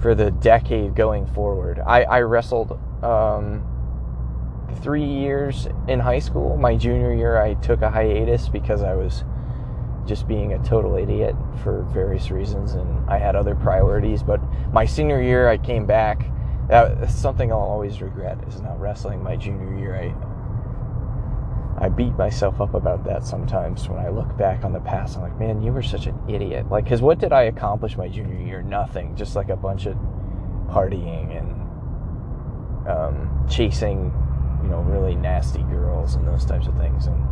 for 0.00 0.14
the 0.14 0.30
decade 0.30 0.94
going 0.94 1.26
forward. 1.26 1.80
I, 1.80 2.04
I 2.04 2.20
wrestled 2.20 2.78
um, 3.02 3.73
three 4.82 5.04
years 5.04 5.68
in 5.88 6.00
high 6.00 6.18
school. 6.18 6.56
My 6.56 6.76
junior 6.76 7.14
year, 7.14 7.38
I 7.40 7.54
took 7.54 7.82
a 7.82 7.90
hiatus 7.90 8.48
because 8.48 8.82
I 8.82 8.94
was 8.94 9.24
just 10.06 10.28
being 10.28 10.52
a 10.52 10.62
total 10.62 10.96
idiot 10.96 11.34
for 11.62 11.82
various 11.92 12.30
reasons 12.30 12.74
and 12.74 13.08
I 13.08 13.18
had 13.18 13.36
other 13.36 13.54
priorities. 13.54 14.22
But 14.22 14.40
my 14.72 14.84
senior 14.84 15.22
year, 15.22 15.48
I 15.48 15.56
came 15.56 15.86
back. 15.86 16.30
That's 16.68 17.14
something 17.14 17.52
I'll 17.52 17.58
always 17.58 18.00
regret 18.00 18.38
is 18.48 18.60
not 18.60 18.80
wrestling 18.80 19.22
my 19.22 19.36
junior 19.36 19.76
year. 19.76 19.94
I, 19.96 21.86
I 21.86 21.88
beat 21.88 22.16
myself 22.16 22.60
up 22.60 22.74
about 22.74 23.04
that 23.04 23.24
sometimes 23.24 23.88
when 23.88 23.98
I 23.98 24.08
look 24.08 24.36
back 24.36 24.64
on 24.64 24.72
the 24.72 24.80
past. 24.80 25.16
I'm 25.16 25.22
like, 25.22 25.38
man, 25.38 25.62
you 25.62 25.72
were 25.72 25.82
such 25.82 26.06
an 26.06 26.18
idiot. 26.28 26.70
Like, 26.70 26.84
because 26.84 27.02
what 27.02 27.18
did 27.18 27.32
I 27.32 27.44
accomplish 27.44 27.96
my 27.96 28.08
junior 28.08 28.40
year? 28.46 28.62
Nothing. 28.62 29.16
Just 29.16 29.36
like 29.36 29.48
a 29.48 29.56
bunch 29.56 29.86
of 29.86 29.96
partying 30.68 31.36
and 31.36 32.88
um, 32.88 33.46
chasing 33.48 34.12
you 34.64 34.70
know, 34.70 34.80
really 34.80 35.14
nasty 35.14 35.62
girls 35.64 36.14
and 36.14 36.26
those 36.26 36.44
types 36.44 36.66
of 36.66 36.76
things. 36.76 37.06
And 37.06 37.22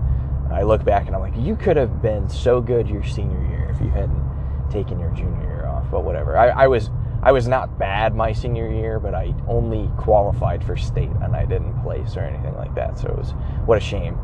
I 0.52 0.62
look 0.62 0.84
back 0.84 1.06
and 1.06 1.16
I'm 1.16 1.22
like, 1.22 1.36
you 1.36 1.56
could 1.56 1.76
have 1.78 2.02
been 2.02 2.28
so 2.28 2.60
good 2.60 2.88
your 2.88 3.02
senior 3.02 3.42
year 3.48 3.70
if 3.74 3.80
you 3.80 3.88
hadn't 3.88 4.70
taken 4.70 5.00
your 5.00 5.10
junior 5.10 5.42
year 5.42 5.66
off. 5.66 5.90
But 5.90 6.04
whatever. 6.04 6.36
I, 6.36 6.48
I 6.48 6.66
was 6.68 6.90
I 7.22 7.32
was 7.32 7.48
not 7.48 7.78
bad 7.78 8.14
my 8.14 8.32
senior 8.32 8.70
year, 8.70 9.00
but 9.00 9.14
I 9.14 9.34
only 9.48 9.88
qualified 9.96 10.62
for 10.64 10.76
state 10.76 11.10
and 11.22 11.34
I 11.34 11.46
didn't 11.46 11.80
place 11.82 12.16
or 12.16 12.20
anything 12.20 12.54
like 12.56 12.74
that. 12.74 12.98
So 12.98 13.08
it 13.08 13.16
was 13.16 13.30
what 13.64 13.78
a 13.78 13.80
shame. 13.80 14.18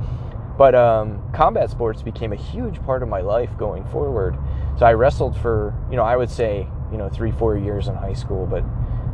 But 0.58 0.74
um, 0.74 1.22
combat 1.32 1.70
sports 1.70 2.02
became 2.02 2.32
a 2.32 2.36
huge 2.36 2.82
part 2.82 3.02
of 3.02 3.08
my 3.08 3.20
life 3.20 3.56
going 3.56 3.84
forward. 3.86 4.36
So 4.76 4.84
I 4.84 4.92
wrestled 4.94 5.36
for, 5.36 5.72
you 5.88 5.96
know, 5.96 6.02
I 6.02 6.16
would 6.16 6.30
say, 6.30 6.66
you 6.90 6.98
know, 6.98 7.08
three, 7.08 7.30
four 7.30 7.56
years 7.56 7.86
in 7.86 7.94
high 7.94 8.14
school, 8.14 8.44
but 8.44 8.64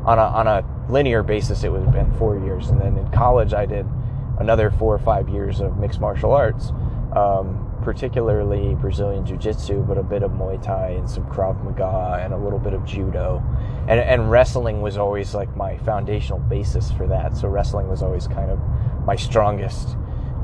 on 0.05 0.19
a, 0.19 0.23
on 0.23 0.47
a 0.47 0.65
linear 0.89 1.23
basis, 1.23 1.65
it 1.65 1.71
would 1.71 1.83
have 1.83 1.93
been 1.93 2.13
four 2.19 2.39
years. 2.39 2.69
And 2.69 2.81
then 2.81 2.97
in 2.97 3.11
college, 3.11 3.55
I 3.55 3.67
did 3.67 3.87
another 4.39 4.71
four 4.71 4.95
or 4.95 4.99
five 4.99 5.29
years 5.29 5.61
of 5.61 5.79
mixed 5.79 6.01
martial 6.01 6.33
arts, 6.33 6.71
um, 7.17 7.71
particularly 7.83 8.75
Brazilian 8.75 9.25
Jiu 9.25 9.37
Jitsu, 9.37 9.83
but 9.83 9.97
a 9.97 10.03
bit 10.03 10.23
of 10.23 10.33
Muay 10.33 10.63
Thai 10.63 10.91
and 10.91 11.09
some 11.09 11.25
Krav 11.25 11.63
Maga 11.65 12.23
and 12.23 12.33
a 12.35 12.37
little 12.37 12.59
bit 12.59 12.75
of 12.75 12.85
Judo. 12.85 13.43
And, 13.89 14.01
and 14.01 14.31
wrestling 14.31 14.83
was 14.83 14.97
always 14.97 15.35
like 15.35 15.55
my 15.57 15.77
foundational 15.79 16.41
basis 16.41 16.91
for 16.93 17.07
that. 17.07 17.37
So 17.37 17.49
wrestling 17.49 17.89
was 17.89 18.03
always 18.03 18.27
kind 18.27 18.51
of 18.51 18.59
my 19.07 19.17
strongest 19.17 19.97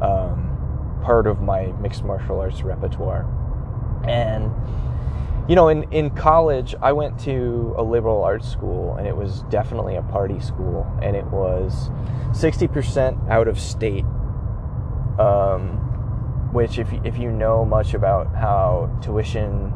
um, 0.03 0.47
part 1.03 1.27
of 1.27 1.41
my 1.41 1.73
mixed 1.81 2.05
martial 2.05 2.41
arts 2.41 2.63
repertoire. 2.63 3.27
And 4.07 4.53
you 5.51 5.57
know, 5.57 5.67
in, 5.67 5.83
in 5.93 6.11
college, 6.11 6.77
I 6.81 6.93
went 6.93 7.19
to 7.25 7.75
a 7.77 7.83
liberal 7.83 8.23
arts 8.23 8.49
school, 8.49 8.95
and 8.95 9.05
it 9.05 9.17
was 9.17 9.43
definitely 9.51 9.97
a 9.97 10.03
party 10.03 10.39
school, 10.39 10.87
and 11.03 11.17
it 11.17 11.25
was 11.25 11.91
60% 12.31 13.29
out 13.29 13.49
of 13.49 13.59
state. 13.59 14.05
Um, 15.19 15.79
which, 16.53 16.79
if 16.79 16.93
if 17.05 17.19
you 17.19 17.33
know 17.33 17.65
much 17.65 17.95
about 17.95 18.33
how 18.33 18.97
tuition 19.03 19.73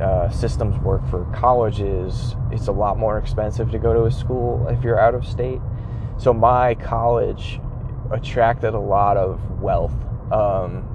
uh, 0.00 0.30
systems 0.30 0.78
work 0.84 1.04
for 1.08 1.24
colleges, 1.34 2.36
it's 2.52 2.68
a 2.68 2.72
lot 2.72 2.96
more 2.96 3.18
expensive 3.18 3.72
to 3.72 3.78
go 3.80 3.92
to 3.92 4.04
a 4.04 4.10
school 4.12 4.68
if 4.68 4.84
you're 4.84 5.00
out 5.00 5.16
of 5.16 5.26
state. 5.26 5.60
So 6.16 6.32
my 6.32 6.76
college 6.76 7.60
attracted 8.12 8.74
a 8.74 8.80
lot 8.80 9.16
of 9.16 9.60
wealth. 9.60 9.94
Um, 10.30 10.93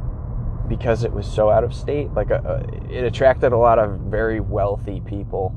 because 0.69 1.03
it 1.03 1.11
was 1.11 1.25
so 1.25 1.49
out 1.49 1.63
of 1.63 1.73
state. 1.73 2.13
Like, 2.13 2.31
uh, 2.31 2.35
uh, 2.35 2.63
it 2.89 3.03
attracted 3.03 3.51
a 3.51 3.57
lot 3.57 3.79
of 3.79 3.99
very 4.01 4.39
wealthy 4.39 5.01
people 5.01 5.53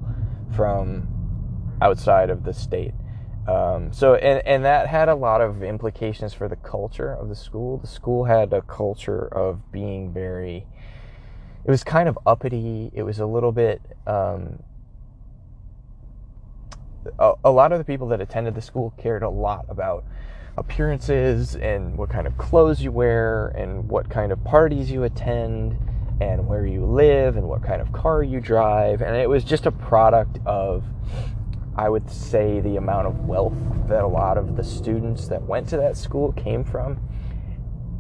from 0.57 1.07
outside 1.81 2.31
of 2.31 2.43
the 2.43 2.53
state. 2.53 2.95
Um, 3.47 3.93
so, 3.93 4.15
and, 4.15 4.45
and 4.47 4.65
that 4.65 4.87
had 4.87 5.09
a 5.09 5.15
lot 5.15 5.41
of 5.41 5.63
implications 5.63 6.33
for 6.33 6.49
the 6.49 6.57
culture 6.57 7.13
of 7.13 7.29
the 7.29 7.35
school. 7.35 7.77
The 7.79 7.87
school 7.87 8.25
had 8.25 8.53
a 8.53 8.63
culture 8.63 9.27
of 9.27 9.71
being 9.71 10.13
very, 10.13 10.67
it 11.65 11.71
was 11.71 11.85
kind 11.85 12.09
of 12.09 12.19
uppity. 12.25 12.91
It 12.95 13.03
was 13.03 13.19
a 13.19 13.27
little 13.27 13.53
bit, 13.53 13.83
um, 14.07 14.63
a, 17.19 17.33
a 17.45 17.51
lot 17.51 17.73
of 17.73 17.79
the 17.79 17.85
people 17.85 18.09
that 18.09 18.21
attended 18.21 18.55
the 18.55 18.63
school 18.63 18.95
cared 18.97 19.23
a 19.23 19.29
lot 19.29 19.67
about 19.69 20.05
appearances 20.57 21.57
and 21.57 21.97
what 21.97 22.11
kind 22.11 22.27
of 22.27 22.37
clothes 22.37 22.83
you 22.83 22.93
wear 22.93 23.49
and 23.49 23.89
what 23.89 24.11
kind 24.11 24.33
of 24.33 24.43
parties 24.45 24.91
you 24.91 25.05
attend 25.05 25.77
and 26.21 26.47
where 26.47 26.67
you 26.67 26.85
live 26.85 27.37
and 27.37 27.49
what 27.49 27.63
kind 27.63 27.81
of 27.81 27.91
car 27.93 28.23
you 28.23 28.41
drive. 28.41 29.03
And 29.03 29.17
it 29.17 29.29
was 29.29 29.45
just 29.45 29.67
a 29.67 29.73
product 29.73 30.39
of, 30.47 30.85
I 31.75 31.89
would 31.89 32.11
say, 32.11 32.61
the 32.61 32.77
amount 32.77 33.07
of 33.07 33.27
wealth 33.27 33.57
that 33.89 34.05
a 34.05 34.07
lot 34.07 34.39
of 34.39 34.57
the 34.57 34.65
students 34.65 35.29
that 35.29 35.43
went 35.43 35.69
to 35.71 35.77
that 35.79 35.97
school 35.97 36.33
came 36.33 36.65
from. 36.65 37.01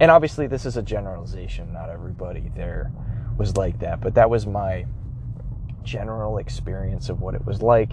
And 0.01 0.11
obviously, 0.11 0.47
this 0.47 0.67
is 0.67 0.77
a 0.77 0.83
generalization. 0.83 1.73
Not 1.73 1.89
everybody 1.89 2.51
there 2.55 2.93
was 3.39 3.57
like 3.57 3.79
that, 3.81 4.01
but 4.01 4.15
that 4.15 4.29
was 4.29 4.47
my 4.47 4.85
general 5.83 6.39
experience 6.39 7.09
of 7.09 7.21
what 7.21 7.35
it 7.35 7.45
was 7.45 7.63
like. 7.63 7.93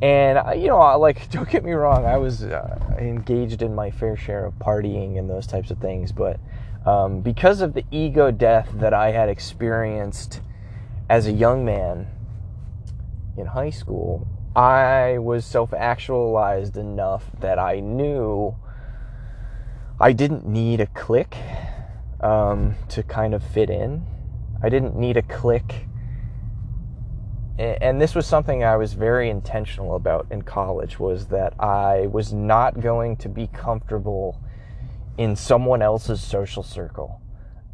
And 0.00 0.60
you 0.60 0.68
know, 0.68 0.98
like 0.98 1.30
don't 1.30 1.48
get 1.48 1.64
me 1.64 1.72
wrong, 1.72 2.04
I 2.04 2.16
was 2.16 2.44
uh, 2.44 2.96
engaged 2.98 3.62
in 3.62 3.74
my 3.74 3.90
fair 3.90 4.16
share 4.16 4.44
of 4.44 4.54
partying 4.58 5.18
and 5.18 5.28
those 5.28 5.46
types 5.46 5.70
of 5.70 5.78
things, 5.78 6.12
but 6.12 6.38
um, 6.86 7.20
because 7.20 7.60
of 7.60 7.74
the 7.74 7.84
ego 7.90 8.30
death 8.30 8.70
that 8.74 8.94
I 8.94 9.10
had 9.10 9.28
experienced 9.28 10.40
as 11.08 11.26
a 11.26 11.32
young 11.32 11.64
man 11.64 12.06
in 13.36 13.46
high 13.46 13.70
school, 13.70 14.26
I 14.54 15.18
was 15.18 15.44
self-actualized 15.44 16.76
enough 16.76 17.24
that 17.40 17.58
I 17.58 17.80
knew 17.80 18.56
I 20.00 20.12
didn't 20.12 20.46
need 20.46 20.80
a 20.80 20.86
clique 20.86 21.36
um, 22.20 22.76
to 22.88 23.02
kind 23.02 23.34
of 23.34 23.42
fit 23.42 23.68
in. 23.68 24.06
I 24.62 24.68
didn't 24.68 24.96
need 24.96 25.16
a 25.16 25.22
clique 25.22 25.87
and 27.58 28.00
this 28.00 28.14
was 28.14 28.26
something 28.26 28.62
I 28.62 28.76
was 28.76 28.92
very 28.92 29.30
intentional 29.30 29.96
about 29.96 30.26
in 30.30 30.42
college 30.42 30.98
was 31.00 31.26
that 31.26 31.58
I 31.58 32.06
was 32.06 32.32
not 32.32 32.80
going 32.80 33.16
to 33.16 33.28
be 33.28 33.48
comfortable 33.48 34.40
in 35.16 35.34
someone 35.34 35.82
else's 35.82 36.20
social 36.20 36.62
circle. 36.62 37.20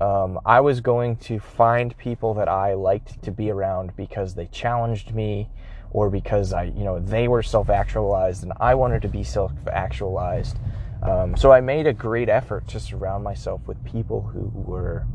Um, 0.01 0.41
I 0.45 0.61
was 0.61 0.81
going 0.81 1.17
to 1.17 1.39
find 1.39 1.97
people 1.99 2.35
that 2.35 2.49
I 2.49 2.75
liked 2.75 3.23
to 3.23 3.31
be 3.31 3.51
around 3.51 3.95
because 3.95 4.35
they 4.35 4.47
challenged 4.47 5.15
me 5.15 5.51
or 5.91 6.11
because 6.11 6.53
I, 6.53 6.65
you 6.65 6.85
know, 6.85 6.99
they 6.99 7.29
were 7.29 7.43
self-actualized 7.43 8.43
and 8.43 8.53
I 8.59 8.75
wanted 8.75 9.03
to 9.03 9.09
be 9.09 9.23
self-actualized. 9.23 10.59
Um, 11.03 11.37
so 11.37 11.53
I 11.53 11.61
made 11.61 11.87
a 11.87 11.93
great 11.93 12.31
effort 12.31 12.67
to 12.69 12.81
surround 12.81 13.23
myself 13.23 13.61
with 13.67 13.83
people 13.85 14.23
who 14.23 14.51
were 14.55 15.07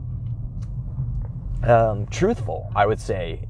um, 1.63 2.05
truthful, 2.07 2.71
I 2.75 2.85
would 2.85 2.99
say, 2.99 3.41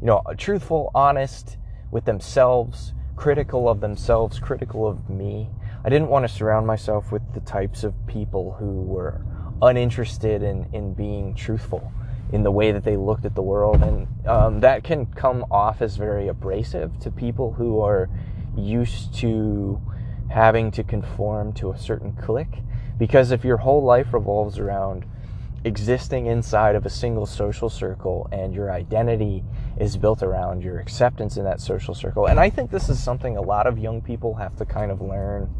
you 0.00 0.06
know, 0.06 0.22
truthful, 0.36 0.90
honest 0.94 1.56
with 1.90 2.04
themselves, 2.04 2.92
critical 3.16 3.68
of 3.68 3.80
themselves, 3.80 4.38
critical 4.38 4.86
of 4.86 5.08
me. 5.08 5.48
I 5.84 5.88
didn't 5.88 6.08
want 6.08 6.28
to 6.28 6.28
surround 6.28 6.66
myself 6.66 7.12
with 7.12 7.22
the 7.32 7.40
types 7.40 7.84
of 7.84 7.94
people 8.06 8.52
who 8.58 8.82
were 8.82 9.22
uninterested 9.62 10.42
in, 10.42 10.66
in 10.72 10.92
being 10.92 11.34
truthful 11.34 11.92
in 12.32 12.42
the 12.42 12.50
way 12.50 12.72
that 12.72 12.84
they 12.84 12.96
looked 12.96 13.24
at 13.24 13.34
the 13.34 13.42
world. 13.42 13.82
And 13.82 14.08
um, 14.26 14.60
that 14.60 14.84
can 14.84 15.06
come 15.06 15.46
off 15.50 15.80
as 15.80 15.96
very 15.96 16.28
abrasive 16.28 16.98
to 17.00 17.10
people 17.10 17.52
who 17.52 17.80
are 17.80 18.08
used 18.56 19.14
to 19.14 19.80
having 20.28 20.70
to 20.72 20.82
conform 20.82 21.52
to 21.54 21.70
a 21.70 21.78
certain 21.78 22.12
clique. 22.12 22.62
Because 22.98 23.30
if 23.30 23.44
your 23.44 23.58
whole 23.58 23.82
life 23.82 24.12
revolves 24.12 24.58
around 24.58 25.04
existing 25.66 26.26
inside 26.26 26.76
of 26.76 26.86
a 26.86 26.90
single 26.90 27.26
social 27.26 27.68
circle 27.68 28.28
and 28.30 28.54
your 28.54 28.70
identity 28.70 29.42
is 29.78 29.96
built 29.96 30.22
around 30.22 30.62
your 30.62 30.78
acceptance 30.78 31.36
in 31.36 31.44
that 31.44 31.60
social 31.60 31.92
circle. 31.92 32.26
And 32.26 32.38
I 32.38 32.48
think 32.48 32.70
this 32.70 32.88
is 32.88 33.02
something 33.02 33.36
a 33.36 33.42
lot 33.42 33.66
of 33.66 33.76
young 33.76 34.00
people 34.00 34.34
have 34.36 34.54
to 34.56 34.64
kind 34.64 34.92
of 34.92 35.00
learn 35.00 35.52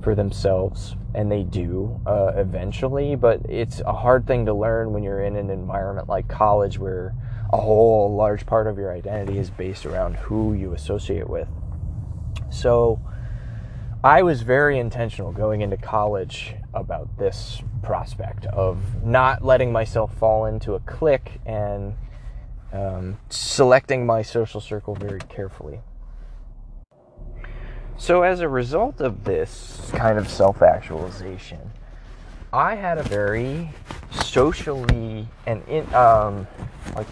for 0.00 0.14
themselves, 0.14 0.94
and 1.14 1.32
they 1.32 1.42
do 1.42 2.00
uh, 2.06 2.32
eventually, 2.36 3.16
but 3.16 3.40
it's 3.48 3.80
a 3.80 3.92
hard 3.92 4.24
thing 4.26 4.46
to 4.46 4.54
learn 4.54 4.92
when 4.92 5.02
you're 5.02 5.22
in 5.22 5.34
an 5.34 5.50
environment 5.50 6.08
like 6.08 6.28
college 6.28 6.78
where 6.78 7.12
a 7.52 7.56
whole 7.56 8.14
large 8.14 8.46
part 8.46 8.68
of 8.68 8.78
your 8.78 8.92
identity 8.92 9.38
is 9.38 9.50
based 9.50 9.84
around 9.84 10.14
who 10.14 10.54
you 10.54 10.72
associate 10.72 11.28
with. 11.28 11.48
So, 12.50 13.00
I 14.04 14.22
was 14.22 14.42
very 14.42 14.78
intentional 14.78 15.32
going 15.32 15.62
into 15.62 15.76
college 15.76 16.54
about 16.72 17.18
this 17.18 17.60
prospect 17.82 18.46
of 18.46 19.04
not 19.04 19.44
letting 19.44 19.72
myself 19.72 20.14
fall 20.14 20.46
into 20.46 20.74
a 20.74 20.80
clique 20.80 21.40
and 21.44 21.94
um, 22.72 23.18
selecting 23.28 24.06
my 24.06 24.22
social 24.22 24.60
circle 24.60 24.94
very 24.94 25.20
carefully. 25.20 25.80
So, 27.98 28.22
as 28.22 28.40
a 28.40 28.48
result 28.48 29.00
of 29.00 29.24
this 29.24 29.90
kind 29.94 30.18
of 30.18 30.28
self 30.28 30.60
actualization, 30.60 31.72
I 32.52 32.74
had 32.74 32.98
a 32.98 33.02
very 33.02 33.70
socially 34.10 35.28
and 35.46 35.66
in, 35.66 35.92
um, 35.94 36.46
like 36.94 37.06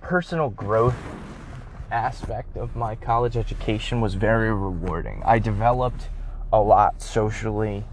personal 0.00 0.50
growth 0.50 0.96
aspect 1.90 2.56
of 2.56 2.74
my 2.74 2.94
college 2.94 3.36
education 3.36 4.00
was 4.00 4.14
very 4.14 4.52
rewarding. 4.52 5.22
I 5.24 5.38
developed 5.38 6.08
a 6.52 6.60
lot 6.60 7.00
socially. 7.02 7.84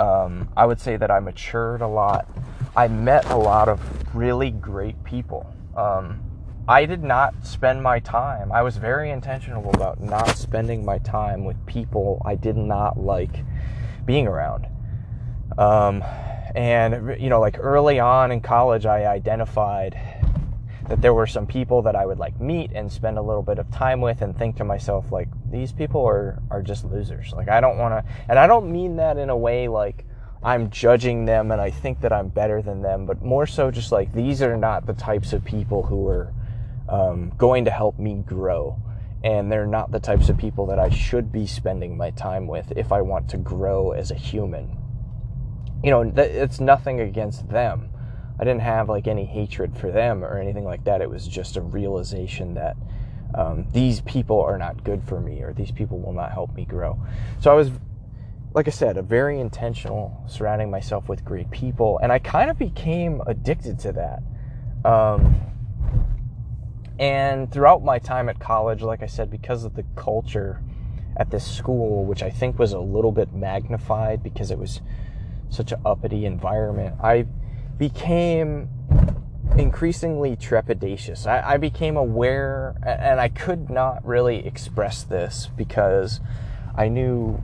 Um, 0.00 0.48
I 0.56 0.64
would 0.64 0.80
say 0.80 0.96
that 0.96 1.10
I 1.10 1.20
matured 1.20 1.82
a 1.82 1.86
lot. 1.86 2.26
I 2.74 2.88
met 2.88 3.26
a 3.26 3.36
lot 3.36 3.68
of 3.68 3.80
really 4.14 4.50
great 4.50 5.02
people. 5.04 5.46
Um, 5.76 6.22
I 6.66 6.86
did 6.86 7.02
not 7.02 7.34
spend 7.44 7.82
my 7.82 7.98
time. 8.00 8.50
I 8.50 8.62
was 8.62 8.78
very 8.78 9.10
intentional 9.10 9.68
about 9.70 10.00
not 10.00 10.36
spending 10.36 10.84
my 10.84 10.98
time 10.98 11.44
with 11.44 11.56
people 11.66 12.22
I 12.24 12.34
did 12.34 12.56
not 12.56 12.98
like 12.98 13.44
being 14.06 14.26
around. 14.26 14.66
Um, 15.58 16.02
and, 16.54 17.20
you 17.20 17.28
know, 17.28 17.40
like 17.40 17.58
early 17.58 18.00
on 18.00 18.32
in 18.32 18.40
college, 18.40 18.86
I 18.86 19.04
identified 19.04 19.98
that 20.90 21.00
there 21.00 21.14
were 21.14 21.26
some 21.26 21.46
people 21.46 21.82
that 21.82 21.94
I 21.94 22.04
would 22.04 22.18
like 22.18 22.40
meet 22.40 22.72
and 22.74 22.90
spend 22.90 23.16
a 23.16 23.22
little 23.22 23.44
bit 23.44 23.60
of 23.60 23.70
time 23.70 24.00
with 24.00 24.22
and 24.22 24.36
think 24.36 24.56
to 24.56 24.64
myself, 24.64 25.12
like, 25.12 25.28
these 25.48 25.70
people 25.70 26.04
are, 26.04 26.42
are 26.50 26.62
just 26.62 26.84
losers. 26.84 27.32
Like, 27.32 27.48
I 27.48 27.60
don't 27.60 27.78
want 27.78 27.94
to, 27.94 28.12
and 28.28 28.36
I 28.36 28.48
don't 28.48 28.72
mean 28.72 28.96
that 28.96 29.16
in 29.16 29.30
a 29.30 29.36
way 29.36 29.68
like, 29.68 30.04
I'm 30.42 30.68
judging 30.68 31.26
them 31.26 31.52
and 31.52 31.60
I 31.60 31.70
think 31.70 32.00
that 32.00 32.12
I'm 32.12 32.28
better 32.28 32.60
than 32.60 32.82
them, 32.82 33.06
but 33.06 33.22
more 33.22 33.46
so 33.46 33.70
just 33.70 33.92
like 33.92 34.12
these 34.12 34.42
are 34.42 34.56
not 34.56 34.86
the 34.86 34.92
types 34.94 35.32
of 35.32 35.44
people 35.44 35.84
who 35.84 36.08
are 36.08 36.34
um, 36.88 37.32
going 37.38 37.66
to 37.66 37.70
help 37.70 37.98
me 37.98 38.14
grow. 38.26 38.76
And 39.22 39.52
they're 39.52 39.66
not 39.66 39.92
the 39.92 40.00
types 40.00 40.28
of 40.28 40.38
people 40.38 40.66
that 40.66 40.80
I 40.80 40.88
should 40.88 41.30
be 41.30 41.46
spending 41.46 41.96
my 41.96 42.10
time 42.10 42.48
with 42.48 42.72
if 42.74 42.90
I 42.90 43.02
want 43.02 43.28
to 43.30 43.36
grow 43.36 43.92
as 43.92 44.10
a 44.10 44.16
human. 44.16 44.76
You 45.84 45.90
know, 45.90 46.12
it's 46.16 46.58
nothing 46.58 47.00
against 47.00 47.48
them. 47.48 47.89
I 48.40 48.44
didn't 48.44 48.62
have 48.62 48.88
like 48.88 49.06
any 49.06 49.26
hatred 49.26 49.76
for 49.76 49.90
them 49.90 50.24
or 50.24 50.38
anything 50.38 50.64
like 50.64 50.84
that. 50.84 51.02
It 51.02 51.10
was 51.10 51.28
just 51.28 51.58
a 51.58 51.60
realization 51.60 52.54
that 52.54 52.74
um, 53.34 53.66
these 53.72 54.00
people 54.00 54.40
are 54.40 54.56
not 54.56 54.82
good 54.82 55.04
for 55.04 55.20
me 55.20 55.42
or 55.42 55.52
these 55.52 55.70
people 55.70 56.00
will 56.00 56.14
not 56.14 56.32
help 56.32 56.54
me 56.54 56.64
grow. 56.64 56.98
So 57.40 57.50
I 57.50 57.54
was, 57.54 57.70
like 58.54 58.66
I 58.66 58.70
said, 58.70 58.96
a 58.96 59.02
very 59.02 59.38
intentional 59.38 60.24
surrounding 60.26 60.70
myself 60.70 61.06
with 61.06 61.22
great 61.22 61.50
people. 61.50 62.00
And 62.02 62.10
I 62.10 62.18
kind 62.18 62.48
of 62.48 62.58
became 62.58 63.20
addicted 63.26 63.78
to 63.80 63.92
that. 63.92 64.90
Um, 64.90 65.38
and 66.98 67.52
throughout 67.52 67.84
my 67.84 67.98
time 67.98 68.30
at 68.30 68.40
college, 68.40 68.80
like 68.80 69.02
I 69.02 69.06
said, 69.06 69.30
because 69.30 69.64
of 69.64 69.74
the 69.74 69.84
culture 69.96 70.62
at 71.18 71.30
this 71.30 71.44
school, 71.46 72.06
which 72.06 72.22
I 72.22 72.30
think 72.30 72.58
was 72.58 72.72
a 72.72 72.80
little 72.80 73.12
bit 73.12 73.34
magnified 73.34 74.22
because 74.22 74.50
it 74.50 74.58
was 74.58 74.80
such 75.50 75.72
an 75.72 75.80
uppity 75.84 76.24
environment, 76.24 76.96
I 77.02 77.26
became 77.80 78.68
increasingly 79.56 80.36
trepidatious. 80.36 81.26
I, 81.26 81.54
I, 81.54 81.56
became 81.56 81.96
aware, 81.96 82.76
and 82.86 83.18
I 83.18 83.28
could 83.28 83.70
not 83.70 84.04
really 84.04 84.46
express 84.46 85.02
this 85.02 85.48
because 85.56 86.20
I 86.76 86.88
knew 86.88 87.42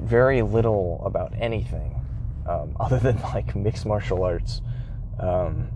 very 0.00 0.42
little 0.42 1.00
about 1.06 1.32
anything 1.38 2.04
um, 2.48 2.76
other 2.80 2.98
than 2.98 3.22
like 3.22 3.54
mixed 3.54 3.86
martial 3.86 4.24
arts. 4.24 4.60
Um, 5.20 5.68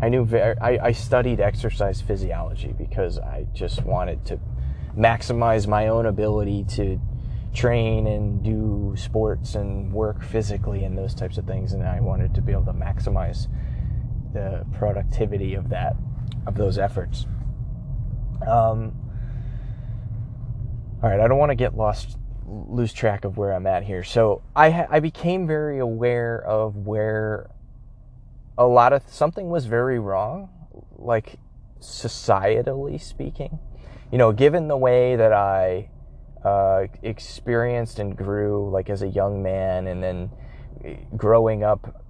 I 0.00 0.08
knew 0.08 0.24
very, 0.24 0.56
I, 0.58 0.86
I 0.86 0.92
studied 0.92 1.40
exercise 1.40 2.00
physiology 2.00 2.72
because 2.78 3.18
I 3.18 3.48
just 3.52 3.82
wanted 3.82 4.24
to 4.26 4.38
maximize 4.96 5.66
my 5.66 5.88
own 5.88 6.06
ability 6.06 6.66
to 6.76 7.00
train 7.52 8.06
and 8.06 8.42
do 8.42 8.94
sports 8.96 9.54
and 9.54 9.92
work 9.92 10.22
physically 10.22 10.84
and 10.84 10.96
those 10.96 11.14
types 11.14 11.36
of 11.36 11.46
things 11.46 11.72
and 11.72 11.82
I 11.82 12.00
wanted 12.00 12.34
to 12.34 12.42
be 12.42 12.52
able 12.52 12.64
to 12.66 12.72
maximize 12.72 13.48
the 14.32 14.64
productivity 14.72 15.54
of 15.54 15.68
that 15.70 15.96
of 16.46 16.54
those 16.54 16.78
efforts. 16.78 17.26
Um, 18.46 18.94
all 21.02 21.10
right, 21.10 21.20
I 21.20 21.28
don't 21.28 21.38
want 21.38 21.50
to 21.50 21.56
get 21.56 21.76
lost 21.76 22.16
lose 22.46 22.92
track 22.92 23.24
of 23.24 23.36
where 23.36 23.52
I'm 23.52 23.66
at 23.66 23.84
here. 23.84 24.02
So 24.02 24.42
I 24.54 24.86
I 24.90 25.00
became 25.00 25.46
very 25.46 25.78
aware 25.78 26.40
of 26.42 26.76
where 26.76 27.50
a 28.58 28.66
lot 28.66 28.92
of 28.92 29.02
something 29.08 29.48
was 29.48 29.66
very 29.66 29.98
wrong, 29.98 30.50
like 30.96 31.38
societally 31.80 33.00
speaking. 33.00 33.58
You 34.12 34.18
know, 34.18 34.32
given 34.32 34.68
the 34.68 34.76
way 34.76 35.16
that 35.16 35.32
I 35.32 35.90
uh, 36.44 36.86
experienced 37.02 37.98
and 37.98 38.16
grew, 38.16 38.70
like 38.70 38.90
as 38.90 39.02
a 39.02 39.08
young 39.08 39.42
man, 39.42 39.86
and 39.86 40.02
then 40.02 40.30
growing 41.16 41.62
up 41.62 42.04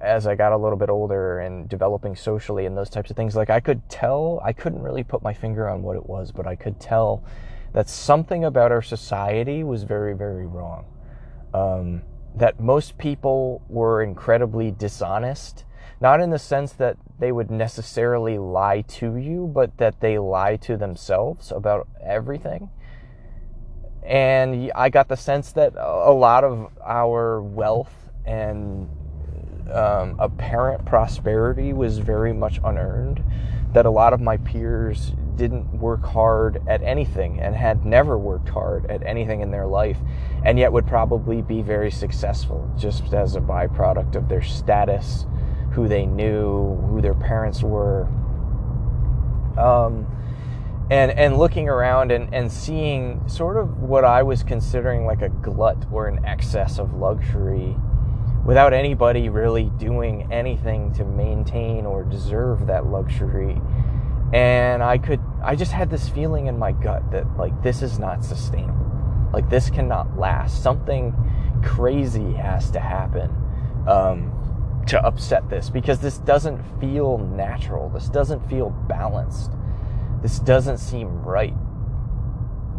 as 0.00 0.26
I 0.26 0.34
got 0.34 0.52
a 0.52 0.56
little 0.56 0.76
bit 0.76 0.90
older 0.90 1.40
and 1.40 1.68
developing 1.68 2.14
socially 2.14 2.66
and 2.66 2.76
those 2.76 2.90
types 2.90 3.10
of 3.10 3.16
things, 3.16 3.34
like 3.34 3.50
I 3.50 3.60
could 3.60 3.88
tell, 3.88 4.40
I 4.44 4.52
couldn't 4.52 4.82
really 4.82 5.02
put 5.02 5.22
my 5.22 5.32
finger 5.32 5.68
on 5.68 5.82
what 5.82 5.96
it 5.96 6.06
was, 6.06 6.30
but 6.30 6.46
I 6.46 6.56
could 6.56 6.78
tell 6.78 7.24
that 7.72 7.88
something 7.88 8.44
about 8.44 8.70
our 8.70 8.82
society 8.82 9.64
was 9.64 9.82
very, 9.84 10.14
very 10.14 10.46
wrong. 10.46 10.84
Um, 11.54 12.02
that 12.36 12.60
most 12.60 12.98
people 12.98 13.62
were 13.68 14.02
incredibly 14.02 14.72
dishonest 14.72 15.64
not 16.00 16.20
in 16.20 16.30
the 16.30 16.38
sense 16.38 16.72
that 16.74 16.96
they 17.18 17.32
would 17.32 17.50
necessarily 17.50 18.36
lie 18.36 18.82
to 18.82 19.16
you, 19.16 19.50
but 19.54 19.78
that 19.78 20.00
they 20.00 20.18
lie 20.18 20.56
to 20.56 20.76
themselves 20.76 21.50
about 21.52 21.88
everything. 22.04 22.68
And 24.04 24.70
I 24.74 24.90
got 24.90 25.08
the 25.08 25.16
sense 25.16 25.52
that 25.52 25.74
a 25.76 26.12
lot 26.12 26.44
of 26.44 26.70
our 26.82 27.40
wealth 27.40 27.92
and 28.26 28.88
um, 29.72 30.16
apparent 30.18 30.84
prosperity 30.84 31.72
was 31.72 31.98
very 31.98 32.32
much 32.32 32.60
unearned. 32.62 33.24
That 33.72 33.86
a 33.86 33.90
lot 33.90 34.12
of 34.12 34.20
my 34.20 34.36
peers 34.36 35.12
didn't 35.36 35.80
work 35.80 36.04
hard 36.04 36.62
at 36.68 36.82
anything 36.82 37.40
and 37.40 37.56
had 37.56 37.84
never 37.84 38.16
worked 38.16 38.48
hard 38.48 38.86
at 38.86 39.02
anything 39.04 39.40
in 39.40 39.50
their 39.50 39.66
life, 39.66 39.98
and 40.44 40.58
yet 40.58 40.72
would 40.72 40.86
probably 40.86 41.42
be 41.42 41.60
very 41.60 41.90
successful 41.90 42.70
just 42.78 43.12
as 43.12 43.34
a 43.34 43.40
byproduct 43.40 44.14
of 44.14 44.28
their 44.28 44.42
status 44.42 45.26
who 45.72 45.88
they 45.88 46.06
knew, 46.06 46.76
who 46.88 47.00
their 47.00 47.14
parents 47.14 47.62
were. 47.62 48.02
Um, 49.58 50.06
and 50.90 51.10
and 51.12 51.38
looking 51.38 51.68
around 51.68 52.12
and, 52.12 52.32
and 52.34 52.50
seeing 52.52 53.26
sort 53.28 53.56
of 53.56 53.78
what 53.78 54.04
I 54.04 54.22
was 54.22 54.42
considering 54.42 55.06
like 55.06 55.22
a 55.22 55.28
glut 55.28 55.86
or 55.90 56.08
an 56.08 56.24
excess 56.24 56.78
of 56.78 56.94
luxury 56.94 57.76
without 58.44 58.74
anybody 58.74 59.30
really 59.30 59.70
doing 59.78 60.30
anything 60.30 60.92
to 60.94 61.04
maintain 61.04 61.86
or 61.86 62.04
deserve 62.04 62.66
that 62.66 62.86
luxury. 62.86 63.60
And 64.34 64.82
I 64.82 64.98
could 64.98 65.20
I 65.42 65.56
just 65.56 65.72
had 65.72 65.90
this 65.90 66.08
feeling 66.08 66.46
in 66.46 66.58
my 66.58 66.72
gut 66.72 67.10
that 67.12 67.36
like 67.38 67.62
this 67.62 67.82
is 67.82 67.98
not 67.98 68.24
sustainable. 68.24 69.30
Like 69.32 69.48
this 69.48 69.70
cannot 69.70 70.18
last. 70.18 70.62
Something 70.62 71.14
crazy 71.62 72.32
has 72.34 72.70
to 72.72 72.80
happen. 72.80 73.34
Um, 73.88 74.34
to 74.86 75.02
upset 75.04 75.48
this 75.48 75.70
because 75.70 76.00
this 76.00 76.18
doesn't 76.18 76.62
feel 76.80 77.18
natural. 77.18 77.88
This 77.88 78.08
doesn't 78.08 78.48
feel 78.48 78.70
balanced. 78.70 79.50
This 80.24 80.38
doesn't 80.38 80.78
seem 80.78 81.22
right. 81.22 81.52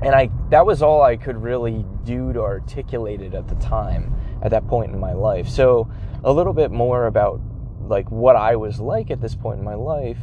And 0.01 0.15
I 0.15 0.31
that 0.49 0.65
was 0.65 0.81
all 0.81 1.03
I 1.03 1.15
could 1.15 1.37
really 1.37 1.85
do 2.03 2.33
to 2.33 2.41
articulate 2.41 3.21
it 3.21 3.35
at 3.35 3.47
the 3.47 3.53
time 3.57 4.15
at 4.41 4.49
that 4.49 4.67
point 4.67 4.91
in 4.91 4.99
my 4.99 5.13
life. 5.13 5.47
So 5.47 5.87
a 6.23 6.33
little 6.33 6.53
bit 6.53 6.71
more 6.71 7.05
about 7.05 7.39
like 7.81 8.09
what 8.09 8.35
I 8.35 8.55
was 8.55 8.79
like 8.79 9.11
at 9.11 9.21
this 9.21 9.35
point 9.35 9.59
in 9.59 9.63
my 9.63 9.75
life. 9.75 10.17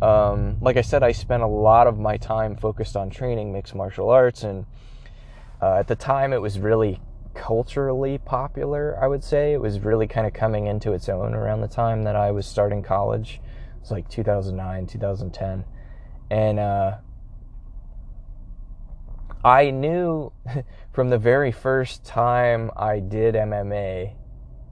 Um, 0.00 0.56
like 0.62 0.78
I 0.78 0.80
said, 0.80 1.02
I 1.02 1.12
spent 1.12 1.42
a 1.42 1.46
lot 1.46 1.86
of 1.86 1.98
my 1.98 2.16
time 2.16 2.56
focused 2.56 2.96
on 2.96 3.10
training 3.10 3.52
mixed 3.52 3.74
martial 3.74 4.08
arts, 4.08 4.42
and 4.42 4.64
uh, 5.60 5.74
at 5.74 5.88
the 5.88 5.94
time 5.94 6.32
it 6.32 6.40
was 6.40 6.58
really 6.58 7.02
culturally 7.34 8.16
popular, 8.16 8.98
I 8.98 9.08
would 9.08 9.22
say. 9.22 9.52
It 9.52 9.60
was 9.60 9.80
really 9.80 10.06
kind 10.06 10.26
of 10.26 10.32
coming 10.32 10.68
into 10.68 10.94
its 10.94 11.10
own 11.10 11.34
around 11.34 11.60
the 11.60 11.68
time 11.68 12.04
that 12.04 12.16
I 12.16 12.30
was 12.30 12.46
starting 12.46 12.82
college. 12.82 13.42
It's 13.82 13.90
like 13.90 14.08
2009, 14.08 14.86
2010. 14.86 15.66
And 16.32 16.58
uh, 16.58 16.96
I 19.44 19.70
knew 19.70 20.32
from 20.94 21.10
the 21.10 21.18
very 21.18 21.52
first 21.52 22.06
time 22.06 22.70
I 22.74 23.00
did 23.00 23.34
MMA, 23.34 24.14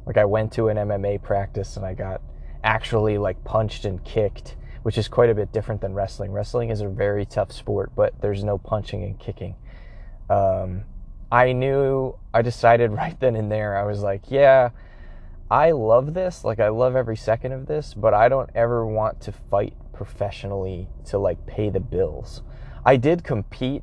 like 0.07 0.17
I 0.17 0.25
went 0.25 0.55
to 0.55 0.69
an 0.69 0.79
MMA 0.79 1.23
practice 1.23 1.77
and 1.77 1.85
I 1.85 1.93
got 1.93 2.23
actually 2.65 3.19
like 3.19 3.45
punched 3.45 3.85
and 3.85 4.03
kicked, 4.07 4.57
which 4.85 4.97
is 4.97 5.07
quite 5.07 5.29
a 5.29 5.35
bit 5.35 5.53
different 5.53 5.83
than 5.83 5.93
wrestling. 5.93 6.33
Wrestling 6.33 6.71
is 6.71 6.81
a 6.81 6.89
very 6.89 7.27
tough 7.27 7.53
sport, 7.53 7.93
but 7.95 8.19
there's 8.23 8.43
no 8.43 8.57
punching 8.57 9.05
and 9.05 9.19
kicking. 9.19 9.55
Um, 10.31 10.85
I 11.31 11.53
knew, 11.53 12.17
I 12.33 12.41
decided 12.41 12.91
right 12.93 13.21
then 13.21 13.37
and 13.37 13.53
there, 13.53 13.77
I 13.77 13.85
was 13.85 14.01
like, 14.01 14.31
yeah, 14.31 14.71
I 15.51 15.73
love 15.73 16.15
this. 16.15 16.43
Like, 16.43 16.59
I 16.59 16.69
love 16.69 16.97
every 16.97 17.19
second 17.19 17.53
of 17.53 17.67
this, 17.67 17.93
but 17.93 18.15
I 18.15 18.31
don't 18.31 18.49
ever 18.55 18.87
want 18.87 19.21
to 19.23 19.33
fight 19.33 19.75
professionally 20.01 20.89
to 21.05 21.19
like 21.19 21.45
pay 21.45 21.69
the 21.69 21.79
bills. 21.79 22.41
I 22.87 22.97
did 22.97 23.23
compete 23.23 23.83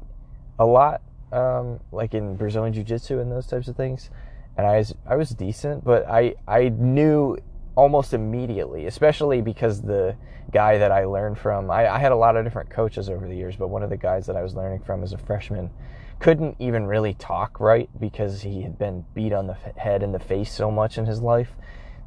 a 0.57 0.65
lot, 0.65 1.03
um, 1.31 1.79
like 1.91 2.15
in 2.15 2.35
Brazilian 2.35 2.73
Jiu 2.73 2.83
Jitsu 2.83 3.19
and 3.19 3.31
those 3.31 3.45
types 3.45 3.67
of 3.67 3.75
things. 3.75 4.09
And 4.57 4.65
I 4.65 4.79
was, 4.79 4.95
I 5.05 5.15
was 5.15 5.29
decent, 5.29 5.83
but 5.83 6.09
I, 6.09 6.33
I 6.47 6.69
knew 6.69 7.37
almost 7.75 8.15
immediately, 8.15 8.87
especially 8.87 9.41
because 9.41 9.83
the 9.83 10.15
guy 10.51 10.79
that 10.79 10.91
I 10.91 11.05
learned 11.05 11.37
from, 11.37 11.69
I, 11.69 11.87
I, 11.87 11.99
had 11.99 12.11
a 12.11 12.15
lot 12.15 12.35
of 12.35 12.43
different 12.43 12.71
coaches 12.71 13.11
over 13.11 13.27
the 13.27 13.35
years, 13.35 13.55
but 13.55 13.67
one 13.67 13.83
of 13.83 13.91
the 13.91 13.97
guys 13.97 14.25
that 14.25 14.35
I 14.35 14.41
was 14.41 14.55
learning 14.55 14.79
from 14.79 15.03
as 15.03 15.13
a 15.13 15.19
freshman 15.19 15.69
couldn't 16.17 16.55
even 16.57 16.87
really 16.87 17.13
talk 17.13 17.59
right 17.59 17.91
because 17.99 18.41
he 18.41 18.63
had 18.63 18.79
been 18.79 19.05
beat 19.13 19.33
on 19.33 19.45
the 19.45 19.53
head 19.53 20.01
and 20.01 20.15
the 20.15 20.19
face 20.19 20.51
so 20.51 20.71
much 20.71 20.97
in 20.97 21.05
his 21.05 21.21
life 21.21 21.51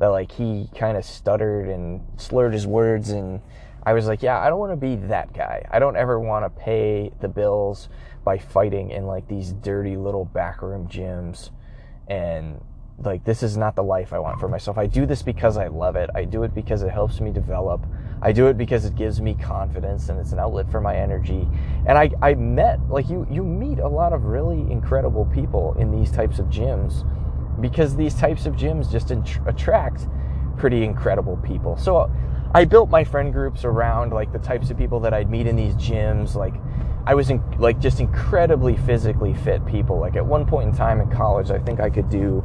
that 0.00 0.08
like 0.08 0.32
he 0.32 0.68
kind 0.74 0.96
of 0.96 1.04
stuttered 1.04 1.68
and 1.68 2.00
slurred 2.16 2.54
his 2.54 2.66
words 2.66 3.10
and 3.10 3.40
I 3.82 3.92
was 3.92 4.06
like, 4.06 4.22
yeah, 4.22 4.38
I 4.38 4.48
don't 4.48 4.58
want 4.58 4.72
to 4.72 4.76
be 4.76 4.96
that 5.08 5.32
guy. 5.32 5.66
I 5.70 5.78
don't 5.78 5.96
ever 5.96 6.20
want 6.20 6.44
to 6.44 6.62
pay 6.62 7.12
the 7.20 7.28
bills 7.28 7.88
by 8.24 8.38
fighting 8.38 8.90
in 8.90 9.06
like 9.06 9.26
these 9.28 9.52
dirty 9.52 9.96
little 9.96 10.24
backroom 10.26 10.86
gyms 10.88 11.50
and 12.08 12.60
like 13.02 13.24
this 13.24 13.42
is 13.42 13.56
not 13.56 13.76
the 13.76 13.82
life 13.82 14.12
I 14.12 14.18
want 14.18 14.38
for 14.38 14.48
myself. 14.48 14.76
I 14.76 14.86
do 14.86 15.06
this 15.06 15.22
because 15.22 15.56
I 15.56 15.68
love 15.68 15.96
it. 15.96 16.10
I 16.14 16.24
do 16.24 16.42
it 16.42 16.54
because 16.54 16.82
it 16.82 16.90
helps 16.90 17.20
me 17.20 17.30
develop. 17.30 17.86
I 18.20 18.32
do 18.32 18.48
it 18.48 18.58
because 18.58 18.84
it 18.84 18.94
gives 18.94 19.22
me 19.22 19.34
confidence 19.34 20.10
and 20.10 20.20
it's 20.20 20.32
an 20.32 20.38
outlet 20.38 20.70
for 20.70 20.80
my 20.80 20.94
energy. 20.94 21.48
And 21.86 21.96
I, 21.96 22.10
I 22.20 22.34
met 22.34 22.78
like 22.90 23.08
you 23.08 23.26
you 23.30 23.42
meet 23.42 23.78
a 23.78 23.88
lot 23.88 24.12
of 24.12 24.24
really 24.24 24.70
incredible 24.70 25.24
people 25.26 25.74
in 25.78 25.90
these 25.90 26.10
types 26.10 26.38
of 26.38 26.46
gyms 26.46 27.06
because 27.60 27.96
these 27.96 28.14
types 28.14 28.44
of 28.44 28.54
gyms 28.54 28.90
just 28.90 29.10
attract 29.10 30.06
pretty 30.58 30.84
incredible 30.84 31.38
people. 31.38 31.76
So 31.78 32.10
I 32.52 32.64
built 32.64 32.90
my 32.90 33.04
friend 33.04 33.32
groups 33.32 33.64
around 33.64 34.12
like 34.12 34.32
the 34.32 34.38
types 34.38 34.70
of 34.70 34.78
people 34.78 35.00
that 35.00 35.14
I'd 35.14 35.30
meet 35.30 35.46
in 35.46 35.54
these 35.54 35.74
gyms. 35.74 36.34
Like 36.34 36.54
I 37.06 37.14
was 37.14 37.30
in, 37.30 37.42
like 37.58 37.78
just 37.78 38.00
incredibly 38.00 38.76
physically 38.76 39.34
fit 39.34 39.64
people. 39.66 40.00
Like 40.00 40.16
at 40.16 40.26
one 40.26 40.44
point 40.46 40.70
in 40.70 40.76
time 40.76 41.00
in 41.00 41.08
college, 41.10 41.50
I 41.50 41.58
think 41.58 41.78
I 41.78 41.90
could 41.90 42.10
do 42.10 42.44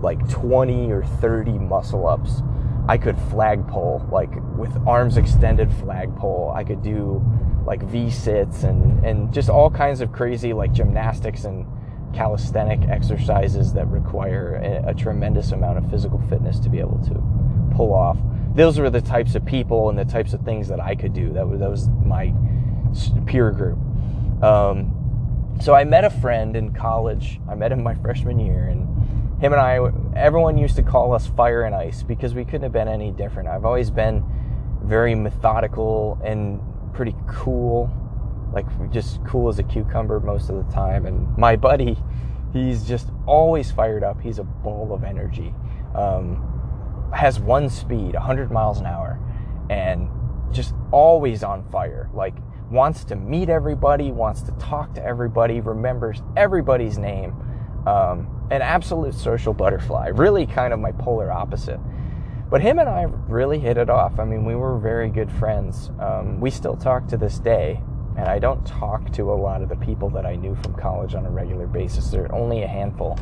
like 0.00 0.26
20 0.30 0.90
or 0.90 1.04
30 1.04 1.52
muscle 1.52 2.06
ups. 2.06 2.42
I 2.88 2.96
could 2.96 3.16
flagpole, 3.30 4.08
like 4.10 4.30
with 4.56 4.74
arms 4.86 5.18
extended 5.18 5.70
flagpole. 5.74 6.52
I 6.56 6.64
could 6.64 6.82
do 6.82 7.22
like 7.66 7.82
V 7.82 8.10
sits 8.10 8.64
and, 8.64 9.04
and 9.04 9.32
just 9.32 9.50
all 9.50 9.70
kinds 9.70 10.00
of 10.00 10.12
crazy 10.12 10.52
like 10.54 10.72
gymnastics 10.72 11.44
and 11.44 11.66
calisthenic 12.14 12.88
exercises 12.88 13.72
that 13.74 13.86
require 13.88 14.56
a, 14.56 14.90
a 14.90 14.94
tremendous 14.94 15.52
amount 15.52 15.78
of 15.78 15.90
physical 15.90 16.18
fitness 16.28 16.58
to 16.60 16.70
be 16.70 16.80
able 16.80 16.98
to 17.04 17.76
pull 17.76 17.92
off. 17.92 18.16
Those 18.54 18.78
were 18.78 18.90
the 18.90 19.00
types 19.00 19.34
of 19.34 19.44
people 19.46 19.88
and 19.88 19.98
the 19.98 20.04
types 20.04 20.34
of 20.34 20.42
things 20.42 20.68
that 20.68 20.80
I 20.80 20.94
could 20.94 21.14
do. 21.14 21.32
That 21.32 21.48
was, 21.48 21.60
that 21.60 21.70
was 21.70 21.88
my 22.04 22.34
peer 23.26 23.50
group. 23.50 23.78
Um, 24.42 25.56
so 25.60 25.74
I 25.74 25.84
met 25.84 26.04
a 26.04 26.10
friend 26.10 26.56
in 26.56 26.74
college. 26.74 27.40
I 27.48 27.54
met 27.54 27.72
him 27.72 27.82
my 27.82 27.94
freshman 28.02 28.38
year, 28.38 28.64
and 28.64 29.40
him 29.42 29.52
and 29.52 29.60
I, 29.60 29.78
everyone 30.16 30.58
used 30.58 30.76
to 30.76 30.82
call 30.82 31.12
us 31.14 31.26
fire 31.26 31.62
and 31.62 31.74
ice 31.74 32.02
because 32.02 32.34
we 32.34 32.44
couldn't 32.44 32.62
have 32.62 32.72
been 32.72 32.88
any 32.88 33.10
different. 33.10 33.48
I've 33.48 33.64
always 33.64 33.90
been 33.90 34.24
very 34.82 35.14
methodical 35.14 36.18
and 36.24 36.60
pretty 36.92 37.14
cool, 37.26 37.90
like 38.52 38.66
just 38.92 39.24
cool 39.24 39.48
as 39.48 39.58
a 39.58 39.62
cucumber 39.62 40.20
most 40.20 40.50
of 40.50 40.56
the 40.56 40.72
time. 40.72 41.06
And 41.06 41.36
my 41.38 41.56
buddy, 41.56 41.96
he's 42.52 42.84
just 42.86 43.08
always 43.26 43.70
fired 43.70 44.04
up. 44.04 44.20
He's 44.20 44.38
a 44.38 44.44
ball 44.44 44.92
of 44.92 45.04
energy. 45.04 45.54
Um, 45.94 46.51
has 47.14 47.38
one 47.38 47.68
speed, 47.68 48.14
100 48.14 48.50
miles 48.50 48.80
an 48.80 48.86
hour, 48.86 49.18
and 49.70 50.08
just 50.52 50.74
always 50.90 51.42
on 51.42 51.64
fire. 51.70 52.10
Like 52.12 52.34
wants 52.70 53.04
to 53.04 53.16
meet 53.16 53.48
everybody, 53.48 54.10
wants 54.12 54.42
to 54.42 54.52
talk 54.52 54.94
to 54.94 55.04
everybody, 55.04 55.60
remembers 55.60 56.22
everybody's 56.36 56.98
name. 56.98 57.34
Um, 57.86 58.28
an 58.50 58.62
absolute 58.62 59.14
social 59.14 59.52
butterfly, 59.52 60.08
really 60.08 60.46
kind 60.46 60.72
of 60.72 60.78
my 60.78 60.92
polar 60.92 61.32
opposite. 61.32 61.80
But 62.50 62.60
him 62.60 62.78
and 62.78 62.88
I 62.88 63.04
really 63.28 63.58
hit 63.58 63.78
it 63.78 63.88
off. 63.88 64.18
I 64.18 64.24
mean, 64.24 64.44
we 64.44 64.54
were 64.54 64.78
very 64.78 65.08
good 65.08 65.32
friends. 65.32 65.90
Um, 65.98 66.38
we 66.38 66.50
still 66.50 66.76
talk 66.76 67.08
to 67.08 67.16
this 67.16 67.38
day, 67.38 67.80
and 68.16 68.28
I 68.28 68.38
don't 68.38 68.64
talk 68.66 69.10
to 69.12 69.32
a 69.32 69.34
lot 69.34 69.62
of 69.62 69.68
the 69.68 69.76
people 69.76 70.10
that 70.10 70.26
I 70.26 70.36
knew 70.36 70.54
from 70.56 70.74
college 70.74 71.14
on 71.14 71.24
a 71.24 71.30
regular 71.30 71.66
basis. 71.66 72.10
There 72.10 72.24
are 72.24 72.34
only 72.34 72.62
a 72.62 72.68
handful. 72.68 73.18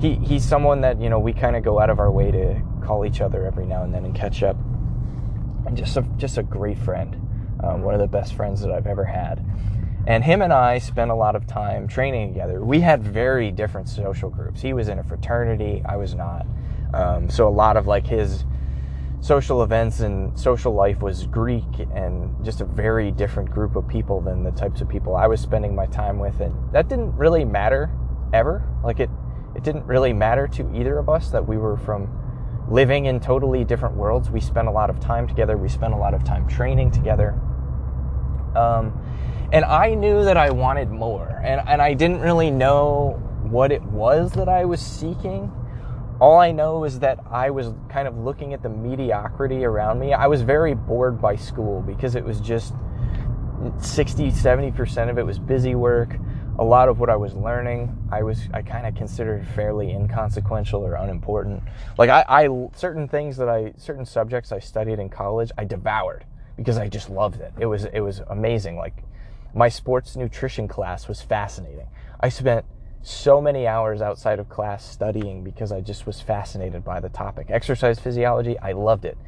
He, 0.00 0.14
he's 0.16 0.44
someone 0.44 0.80
that, 0.82 1.00
you 1.00 1.08
know, 1.08 1.18
we 1.18 1.32
kind 1.32 1.56
of 1.56 1.62
go 1.62 1.78
out 1.80 1.90
of 1.90 1.98
our 1.98 2.10
way 2.10 2.30
to 2.30 2.60
call 2.84 3.04
each 3.04 3.20
other 3.20 3.46
every 3.46 3.66
now 3.66 3.82
and 3.82 3.94
then 3.94 4.04
and 4.04 4.14
catch 4.14 4.42
up. 4.42 4.56
And 5.66 5.76
just 5.76 5.96
a, 5.96 6.02
just 6.16 6.38
a 6.38 6.42
great 6.42 6.78
friend, 6.78 7.14
um, 7.62 7.82
one 7.82 7.94
of 7.94 8.00
the 8.00 8.06
best 8.06 8.34
friends 8.34 8.60
that 8.62 8.70
I've 8.70 8.86
ever 8.86 9.04
had. 9.04 9.44
And 10.06 10.24
him 10.24 10.42
and 10.42 10.52
I 10.52 10.78
spent 10.78 11.10
a 11.10 11.14
lot 11.14 11.36
of 11.36 11.46
time 11.46 11.86
training 11.86 12.32
together. 12.32 12.64
We 12.64 12.80
had 12.80 13.02
very 13.02 13.52
different 13.52 13.88
social 13.88 14.30
groups. 14.30 14.60
He 14.60 14.72
was 14.72 14.88
in 14.88 14.98
a 14.98 15.04
fraternity, 15.04 15.82
I 15.84 15.96
was 15.96 16.14
not. 16.14 16.46
Um, 16.92 17.30
so 17.30 17.46
a 17.46 17.50
lot 17.50 17.76
of 17.76 17.86
like 17.86 18.06
his 18.06 18.44
social 19.22 19.62
events 19.62 20.00
and 20.00 20.36
social 20.38 20.74
life 20.74 21.00
was 21.00 21.28
Greek 21.28 21.64
and 21.94 22.44
just 22.44 22.60
a 22.60 22.64
very 22.64 23.12
different 23.12 23.48
group 23.48 23.76
of 23.76 23.86
people 23.86 24.20
than 24.20 24.42
the 24.42 24.50
types 24.50 24.80
of 24.80 24.88
people 24.88 25.14
I 25.14 25.28
was 25.28 25.40
spending 25.40 25.76
my 25.76 25.86
time 25.86 26.18
with. 26.18 26.40
And 26.40 26.52
that 26.72 26.88
didn't 26.88 27.16
really 27.16 27.44
matter 27.44 27.88
ever. 28.32 28.68
Like 28.82 28.98
it, 28.98 29.08
it 29.54 29.62
didn't 29.62 29.86
really 29.86 30.12
matter 30.12 30.48
to 30.48 30.68
either 30.74 30.98
of 30.98 31.08
us 31.08 31.30
that 31.30 31.46
we 31.46 31.56
were 31.56 31.76
from 31.76 32.08
living 32.68 33.04
in 33.04 33.20
totally 33.20 33.62
different 33.62 33.94
worlds. 33.94 34.28
We 34.28 34.40
spent 34.40 34.66
a 34.66 34.72
lot 34.72 34.90
of 34.90 34.98
time 34.98 35.28
together. 35.28 35.56
We 35.56 35.68
spent 35.68 35.94
a 35.94 35.98
lot 35.98 36.14
of 36.14 36.24
time 36.24 36.48
training 36.48 36.90
together. 36.90 37.38
Um, 38.56 38.92
and 39.52 39.64
I 39.64 39.94
knew 39.94 40.24
that 40.24 40.36
I 40.36 40.50
wanted 40.50 40.90
more. 40.90 41.40
And, 41.44 41.60
and 41.68 41.80
I 41.80 41.94
didn't 41.94 42.22
really 42.22 42.50
know 42.50 43.22
what 43.44 43.70
it 43.70 43.82
was 43.82 44.32
that 44.32 44.48
I 44.48 44.64
was 44.64 44.80
seeking. 44.80 45.52
All 46.22 46.38
I 46.38 46.52
know 46.52 46.84
is 46.84 47.00
that 47.00 47.18
I 47.32 47.50
was 47.50 47.74
kind 47.88 48.06
of 48.06 48.16
looking 48.16 48.54
at 48.54 48.62
the 48.62 48.68
mediocrity 48.68 49.64
around 49.64 49.98
me. 49.98 50.12
I 50.12 50.28
was 50.28 50.42
very 50.42 50.72
bored 50.72 51.20
by 51.20 51.34
school 51.34 51.82
because 51.82 52.14
it 52.14 52.24
was 52.24 52.40
just 52.40 52.74
60, 53.80 54.30
70% 54.30 55.10
of 55.10 55.18
it 55.18 55.26
was 55.26 55.40
busy 55.40 55.74
work. 55.74 56.16
A 56.60 56.64
lot 56.64 56.88
of 56.88 57.00
what 57.00 57.10
I 57.10 57.16
was 57.16 57.34
learning, 57.34 57.98
I 58.12 58.22
was 58.22 58.40
I 58.54 58.62
kind 58.62 58.86
of 58.86 58.94
considered 58.94 59.44
fairly 59.56 59.90
inconsequential 59.90 60.80
or 60.80 60.94
unimportant. 60.94 61.60
Like 61.98 62.08
I, 62.08 62.24
I 62.28 62.68
certain 62.76 63.08
things 63.08 63.36
that 63.38 63.48
I 63.48 63.72
certain 63.76 64.06
subjects 64.06 64.52
I 64.52 64.60
studied 64.60 65.00
in 65.00 65.08
college, 65.08 65.50
I 65.58 65.64
devoured 65.64 66.24
because 66.56 66.78
I 66.78 66.86
just 66.86 67.10
loved 67.10 67.40
it. 67.40 67.52
It 67.58 67.66
was 67.66 67.86
it 67.86 67.98
was 67.98 68.20
amazing. 68.28 68.76
Like 68.76 69.02
my 69.56 69.68
sports 69.68 70.14
nutrition 70.14 70.68
class 70.68 71.08
was 71.08 71.20
fascinating. 71.20 71.88
I 72.20 72.28
spent 72.28 72.64
so 73.02 73.40
many 73.40 73.66
hours 73.66 74.00
outside 74.00 74.38
of 74.38 74.48
class 74.48 74.84
studying 74.84 75.42
because 75.42 75.72
I 75.72 75.80
just 75.80 76.06
was 76.06 76.20
fascinated 76.20 76.84
by 76.84 77.00
the 77.00 77.08
topic. 77.08 77.48
Exercise 77.50 77.98
physiology, 77.98 78.58
I 78.58 78.72
loved 78.72 79.04
it. 79.04 79.18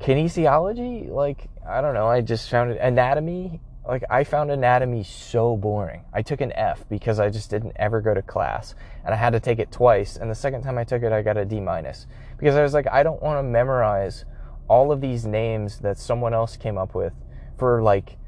Kinesiology, 0.00 1.08
like, 1.08 1.48
I 1.66 1.80
don't 1.80 1.94
know, 1.94 2.06
I 2.06 2.20
just 2.20 2.50
found 2.50 2.72
it. 2.72 2.78
Anatomy, 2.80 3.60
like, 3.86 4.04
I 4.10 4.24
found 4.24 4.50
anatomy 4.50 5.04
so 5.04 5.56
boring. 5.56 6.04
I 6.12 6.22
took 6.22 6.40
an 6.40 6.52
F 6.52 6.84
because 6.88 7.20
I 7.20 7.30
just 7.30 7.50
didn't 7.50 7.72
ever 7.76 8.00
go 8.00 8.14
to 8.14 8.22
class. 8.22 8.74
And 9.04 9.14
I 9.14 9.16
had 9.16 9.30
to 9.30 9.40
take 9.40 9.58
it 9.58 9.70
twice. 9.70 10.16
And 10.16 10.30
the 10.30 10.34
second 10.34 10.62
time 10.62 10.76
I 10.76 10.84
took 10.84 11.02
it, 11.02 11.12
I 11.12 11.22
got 11.22 11.36
a 11.36 11.44
D 11.44 11.60
minus 11.60 12.06
because 12.36 12.56
I 12.56 12.62
was 12.62 12.74
like, 12.74 12.86
I 12.88 13.02
don't 13.02 13.22
want 13.22 13.38
to 13.38 13.42
memorize 13.42 14.24
all 14.68 14.92
of 14.92 15.00
these 15.00 15.24
names 15.24 15.78
that 15.78 15.98
someone 15.98 16.34
else 16.34 16.56
came 16.56 16.76
up 16.76 16.94
with 16.94 17.12
for 17.56 17.80
like 17.82 18.18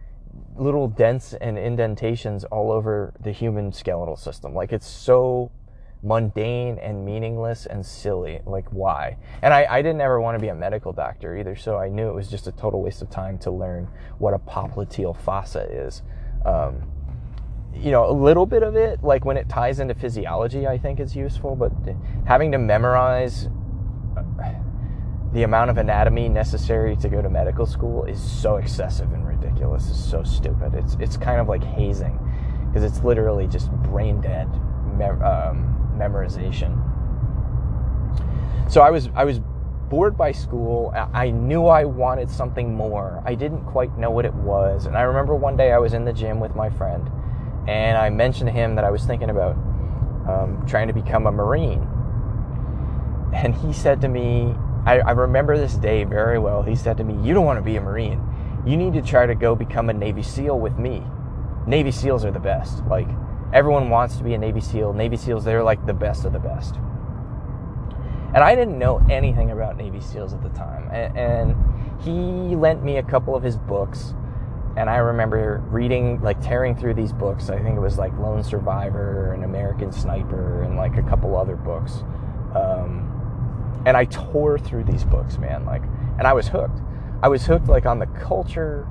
little 0.57 0.89
dents 0.89 1.35
and 1.35 1.59
indentations 1.59 2.45
all 2.45 2.71
over 2.71 3.15
the 3.21 3.33
human 3.33 3.73
skeletal 3.73 4.17
system. 4.17 4.55
Like 4.55 4.73
it's 4.73 4.87
so 4.87 5.51
mundane 6.03 6.79
and 6.79 7.05
meaningless 7.05 7.67
and 7.67 7.85
silly. 7.85 8.41
Like 8.47 8.67
why? 8.71 9.17
And 9.43 9.53
I, 9.53 9.67
I 9.69 9.83
didn't 9.83 10.01
ever 10.01 10.21
want 10.21 10.37
to 10.37 10.41
be 10.41 10.49
a 10.49 10.55
medical 10.55 10.93
doctor 10.93 11.37
either, 11.37 11.57
so 11.57 11.77
I 11.77 11.89
knew 11.89 12.09
it 12.09 12.15
was 12.15 12.29
just 12.29 12.47
a 12.47 12.53
total 12.53 12.83
waste 12.83 13.03
of 13.03 13.11
time 13.11 13.39
to 13.39 13.51
learn 13.51 13.89
what 14.19 14.35
a 14.35 14.39
popliteal 14.39 15.17
fossa 15.17 15.67
is. 15.71 16.03
Um, 16.45 16.91
you 17.75 17.91
know, 17.91 18.11
a 18.11 18.13
little 18.13 18.47
bit 18.47 18.63
of 18.63 18.77
it, 18.77 19.03
like 19.03 19.25
when 19.25 19.37
it 19.37 19.49
ties 19.49 19.81
into 19.81 19.95
physiology, 19.95 20.67
I 20.67 20.77
think 20.77 21.01
is 21.01 21.15
useful, 21.15 21.55
but 21.55 21.73
having 22.27 22.53
to 22.53 22.59
memorize 22.59 23.49
the 25.33 25.45
amount 25.45 25.71
of 25.71 25.79
anatomy 25.79 26.29
necessary 26.29 26.97
to 26.97 27.09
go 27.09 27.23
to 27.23 27.31
medical 27.31 27.67
school 27.67 28.05
is 28.05 28.21
so 28.21 28.57
excessive 28.57 29.13
and 29.13 29.27
ridiculous. 29.27 29.89
It's 29.89 30.05
so 30.05 30.23
stupid. 30.23 30.75
It's 30.75 30.97
it's 30.99 31.17
kind 31.17 31.41
of 31.41 31.49
like 31.49 31.63
hazing 31.63 32.19
because 32.67 32.83
it's 32.83 33.05
literally 33.05 33.47
just 33.47 33.71
brain 33.71 34.21
dead 34.21 34.49
mem- 34.97 35.23
um, 35.23 35.95
memorization. 35.97 36.77
So 38.71 38.81
I 38.81 38.91
was 38.91 39.09
I 39.15 39.25
was 39.25 39.41
bored 39.89 40.17
by 40.17 40.33
school. 40.33 40.93
I 40.95 41.31
knew 41.31 41.67
I 41.67 41.85
wanted 41.85 42.31
something 42.31 42.75
more. 42.75 43.23
I 43.25 43.35
didn't 43.35 43.65
quite 43.67 43.97
know 43.99 44.11
what 44.11 44.25
it 44.25 44.35
was. 44.35 44.87
And 44.87 44.97
I 44.97 45.03
remember 45.03 45.35
one 45.35 45.57
day 45.57 45.73
I 45.73 45.79
was 45.79 45.95
in 45.95 46.05
the 46.05 46.13
gym 46.13 46.39
with 46.39 46.55
my 46.55 46.71
friend 46.71 47.11
and 47.69 47.99
I 47.99 48.09
mentioned 48.09 48.49
to 48.49 48.53
him 48.53 48.77
that 48.77 48.85
I 48.85 48.91
was 48.91 49.05
thinking 49.05 49.31
about 49.31 49.57
um, 50.29 50.65
trying 50.69 50.87
to 50.87 50.95
become 50.95 51.27
a 51.27 51.33
Marine. 51.33 51.87
And 53.35 53.55
he 53.55 53.73
said 53.73 54.01
to 54.01 54.09
me, 54.09 54.55
I, 54.87 55.01
I 55.01 55.11
remember 55.11 55.57
this 55.57 55.75
day 55.75 56.05
very 56.05 56.39
well. 56.39 56.63
He 56.63 56.75
said 56.75 56.97
to 56.99 57.05
me, 57.05 57.27
You 57.27 57.35
don't 57.35 57.45
want 57.45 57.59
to 57.59 57.63
be 57.63 57.77
a 57.77 57.81
Marine. 57.81 58.23
You 58.67 58.77
need 58.77 58.95
to 58.95 59.03
try 59.03 59.27
to 59.27 59.35
go 59.35 59.55
become 59.55 59.91
a 59.91 59.93
Navy 59.93 60.23
SEAL 60.23 60.59
with 60.59 60.79
me. 60.79 61.03
Navy 61.67 61.91
SEALs 61.91 62.25
are 62.25 62.31
the 62.31 62.41
best. 62.41 62.85
Like, 62.87 63.09
everyone 63.53 63.91
wants 63.91 64.17
to 64.17 64.25
be 64.25 64.35
a 64.35 64.39
Navy 64.39 64.61
SEAL. 64.61 64.93
Navy 64.93 65.17
SEALs, 65.17 65.45
they're 65.45 65.63
like 65.63 65.85
the 65.87 65.95
best 65.95 66.25
of 66.25 66.33
the 66.33 66.39
best. 66.39 66.77
And 68.33 68.45
I 68.45 68.55
didn't 68.55 68.79
know 68.79 69.05
anything 69.11 69.51
about 69.51 69.77
Navy 69.77 70.01
SEALs 70.01 70.35
at 70.35 70.43
the 70.43 70.51
time. 70.51 70.89
And, 70.93 71.19
and 71.19 72.03
he 72.03 72.55
lent 72.55 72.83
me 72.83 72.99
a 72.99 73.03
couple 73.03 73.35
of 73.35 73.43
his 73.43 73.57
books. 73.57 74.15
And 74.77 74.89
I 74.89 74.99
remember 74.99 75.63
reading, 75.69 76.21
like 76.23 76.41
tearing 76.41 76.77
through 76.77 76.95
these 76.95 77.13
books. 77.13 77.51
I 77.51 77.61
think 77.61 77.77
it 77.77 77.81
was 77.81 77.99
like 77.99 78.17
Lone 78.19 78.45
Survivor 78.45 79.33
and 79.33 79.45
American 79.45 79.91
Sniper 79.91 80.63
and 80.63 80.77
like 80.77 80.97
a 80.97 81.03
couple 81.03 81.37
other 81.37 81.57
books. 81.57 82.05
Um, 82.55 83.20
and 83.87 83.97
I 83.97 84.05
tore 84.07 84.59
through 84.59 84.85
these 84.85 85.05
books, 85.05 85.39
man. 85.39 85.65
Like, 85.65 85.83
and 86.19 86.27
I 86.27 86.33
was 86.33 86.49
hooked. 86.49 86.81
I 87.23 87.29
was 87.29 87.45
hooked 87.45 87.69
like 87.69 87.87
on 87.87 87.99
the 87.99 88.07
culture 88.07 88.87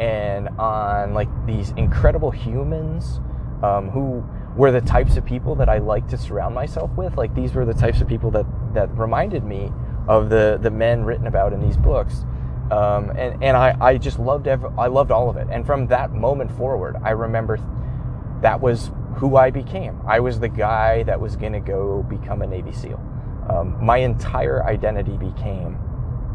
and 0.00 0.48
on 0.58 1.14
like 1.14 1.28
these 1.46 1.70
incredible 1.76 2.30
humans 2.30 3.20
um, 3.62 3.90
who 3.90 4.24
were 4.56 4.70
the 4.70 4.80
types 4.80 5.16
of 5.16 5.24
people 5.24 5.54
that 5.56 5.68
I 5.68 5.78
like 5.78 6.08
to 6.08 6.18
surround 6.18 6.54
myself 6.54 6.90
with. 6.96 7.16
Like 7.16 7.34
these 7.34 7.54
were 7.54 7.64
the 7.64 7.74
types 7.74 8.00
of 8.00 8.08
people 8.08 8.30
that 8.32 8.46
that 8.74 8.96
reminded 8.96 9.44
me 9.44 9.72
of 10.08 10.28
the 10.28 10.58
the 10.60 10.70
men 10.70 11.04
written 11.04 11.26
about 11.26 11.52
in 11.52 11.60
these 11.60 11.76
books. 11.76 12.24
Um, 12.70 13.10
and 13.10 13.42
and 13.42 13.56
I, 13.56 13.76
I 13.80 13.98
just 13.98 14.18
loved 14.18 14.48
every, 14.48 14.70
I 14.78 14.86
loved 14.86 15.10
all 15.10 15.28
of 15.28 15.36
it. 15.36 15.48
And 15.50 15.66
from 15.66 15.86
that 15.88 16.12
moment 16.12 16.50
forward, 16.56 16.96
I 17.02 17.10
remember 17.10 17.58
that 18.40 18.60
was 18.60 18.90
who 19.16 19.36
I 19.36 19.50
became. 19.50 20.00
I 20.06 20.20
was 20.20 20.40
the 20.40 20.48
guy 20.48 21.02
that 21.04 21.20
was 21.20 21.36
going 21.36 21.52
to 21.52 21.60
go 21.60 22.02
become 22.02 22.42
a 22.42 22.46
Navy 22.46 22.72
SEAL. 22.72 23.00
Um, 23.48 23.76
my 23.84 23.98
entire 23.98 24.64
identity 24.64 25.16
became 25.16 25.78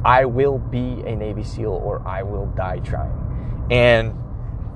I 0.05 0.25
will 0.25 0.57
be 0.57 1.03
a 1.05 1.15
Navy 1.15 1.43
SEAL 1.43 1.71
or 1.71 2.05
I 2.07 2.23
will 2.23 2.45
die 2.47 2.79
trying. 2.79 3.67
And 3.69 4.13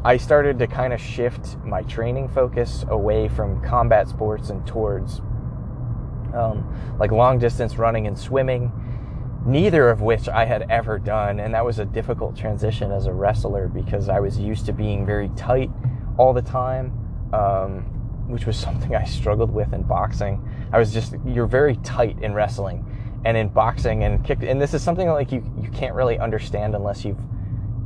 I 0.03 0.17
started 0.17 0.59
to 0.59 0.67
kind 0.67 0.91
of 0.91 0.99
shift 0.99 1.57
my 1.63 1.81
training 1.83 2.27
focus 2.27 2.83
away 2.89 3.29
from 3.29 3.61
combat 3.63 4.09
sports 4.09 4.49
and 4.49 4.65
towards 4.67 5.21
um, 6.33 6.95
like 6.99 7.11
long 7.11 7.39
distance 7.39 7.77
running 7.77 8.05
and 8.07 8.19
swimming, 8.19 8.71
neither 9.45 9.89
of 9.89 10.01
which 10.01 10.27
I 10.27 10.43
had 10.43 10.69
ever 10.69 10.99
done. 10.99 11.39
And 11.39 11.53
that 11.53 11.63
was 11.63 11.79
a 11.79 11.85
difficult 11.85 12.35
transition 12.35 12.91
as 12.91 13.05
a 13.05 13.13
wrestler 13.13 13.69
because 13.69 14.09
I 14.09 14.19
was 14.19 14.37
used 14.37 14.65
to 14.65 14.73
being 14.73 15.05
very 15.05 15.29
tight 15.37 15.71
all 16.17 16.33
the 16.33 16.41
time, 16.41 16.91
um, 17.31 17.85
which 18.27 18.45
was 18.45 18.57
something 18.57 18.95
I 18.95 19.03
struggled 19.03 19.51
with 19.51 19.73
in 19.73 19.83
boxing. 19.83 20.41
I 20.71 20.79
was 20.79 20.93
just, 20.93 21.15
you're 21.25 21.47
very 21.47 21.75
tight 21.77 22.21
in 22.21 22.33
wrestling 22.33 22.85
and 23.25 23.37
in 23.37 23.49
boxing 23.49 24.03
and 24.03 24.23
kick. 24.23 24.41
And 24.41 24.61
this 24.61 24.73
is 24.73 24.81
something 24.81 25.07
like 25.07 25.31
you, 25.31 25.43
you 25.61 25.69
can't 25.69 25.95
really 25.95 26.19
understand 26.19 26.75
unless 26.75 27.05
you've 27.05 27.21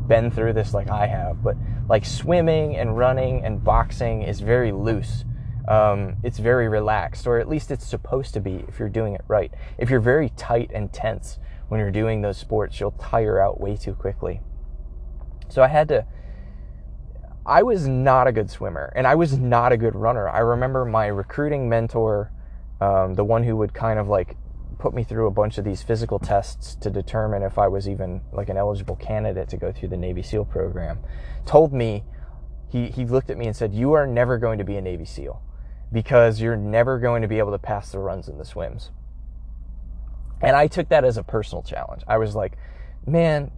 been 0.08 0.32
through 0.32 0.54
this 0.54 0.74
like 0.74 0.90
I 0.90 1.08
have. 1.08 1.44
But 1.44 1.58
like 1.90 2.06
swimming 2.06 2.76
and 2.76 2.98
running 2.98 3.44
and 3.44 3.64
boxing 3.64 4.24
is 4.24 4.40
very 4.40 4.72
loose. 4.72 5.26
Um, 5.68 6.16
it's 6.24 6.40
very 6.40 6.70
relaxed, 6.70 7.28
or 7.28 7.40
at 7.40 7.50
least 7.50 7.72
it's 7.72 7.86
supposed 7.86 8.34
to 8.36 8.40
be 8.40 8.64
if 8.70 8.80
you're 8.80 8.88
doing 8.90 9.14
it 9.14 9.22
right. 9.28 9.54
If 9.78 9.90
you're 9.90 10.00
very 10.00 10.30
tight 10.30 10.72
and 10.74 10.94
tense 10.94 11.40
when 11.68 11.80
you're 11.80 11.92
doing 11.92 12.22
those 12.22 12.38
sports, 12.38 12.80
you'll 12.80 12.92
tire 12.92 13.42
out 13.42 13.60
way 13.60 13.76
too 13.76 13.94
quickly. 13.94 14.40
So 15.50 15.62
I 15.62 15.68
had 15.68 15.90
to. 15.90 16.06
I 17.48 17.64
was 17.64 17.88
not 17.88 18.28
a 18.28 18.34
good 18.34 18.50
swimmer, 18.50 18.92
and 18.94 19.08
I 19.08 19.16
was 19.16 19.38
not 19.38 19.72
a 19.72 19.78
good 19.78 19.96
runner. 19.96 20.28
I 20.28 20.40
remember 20.40 20.84
my 20.84 21.08
recruiting 21.08 21.70
mentor, 21.70 22.30
um, 22.82 23.14
the 23.14 23.24
one 23.24 23.44
who 23.44 23.56
would 23.56 23.74
kind 23.74 24.00
of 24.00 24.10
like 24.10 24.36
put 24.80 24.94
me 24.94 25.04
through 25.04 25.28
a 25.28 25.32
bunch 25.32 25.58
of 25.58 25.64
these 25.64 25.82
physical 25.82 26.20
tests 26.20 26.76
to 26.76 26.90
determine 26.90 27.42
if 27.44 27.58
I 27.58 27.70
was 27.70 27.88
even 27.88 28.22
like 28.34 28.50
an 28.50 28.58
eligible 28.58 28.98
candidate 28.98 29.48
to 29.50 29.58
go 29.58 29.72
through 29.72 29.90
the 29.90 29.98
Navy 29.98 30.22
SEAL 30.22 30.46
program, 30.46 31.00
told 31.46 31.72
me, 31.72 32.04
he, 32.70 32.88
he 32.88 33.06
looked 33.06 33.30
at 33.30 33.38
me 33.38 33.48
and 33.48 33.56
said, 33.56 33.74
You 33.74 33.94
are 33.94 34.06
never 34.06 34.38
going 34.38 34.58
to 34.58 34.66
be 34.66 34.76
a 34.76 34.82
Navy 34.82 35.06
SEAL 35.06 35.42
because 35.94 36.42
you're 36.42 36.58
never 36.58 37.00
going 37.00 37.22
to 37.22 37.30
be 37.30 37.40
able 37.40 37.52
to 37.52 37.58
pass 37.58 37.94
the 37.94 38.00
runs 38.00 38.28
and 38.28 38.38
the 38.38 38.46
swims. 38.46 38.92
And 40.42 40.54
I 40.54 40.68
took 40.68 40.90
that 40.90 41.06
as 41.06 41.16
a 41.16 41.24
personal 41.24 41.64
challenge. 41.64 42.04
I 42.08 42.18
was 42.18 42.36
like, 42.36 42.58
Man, 43.06 43.52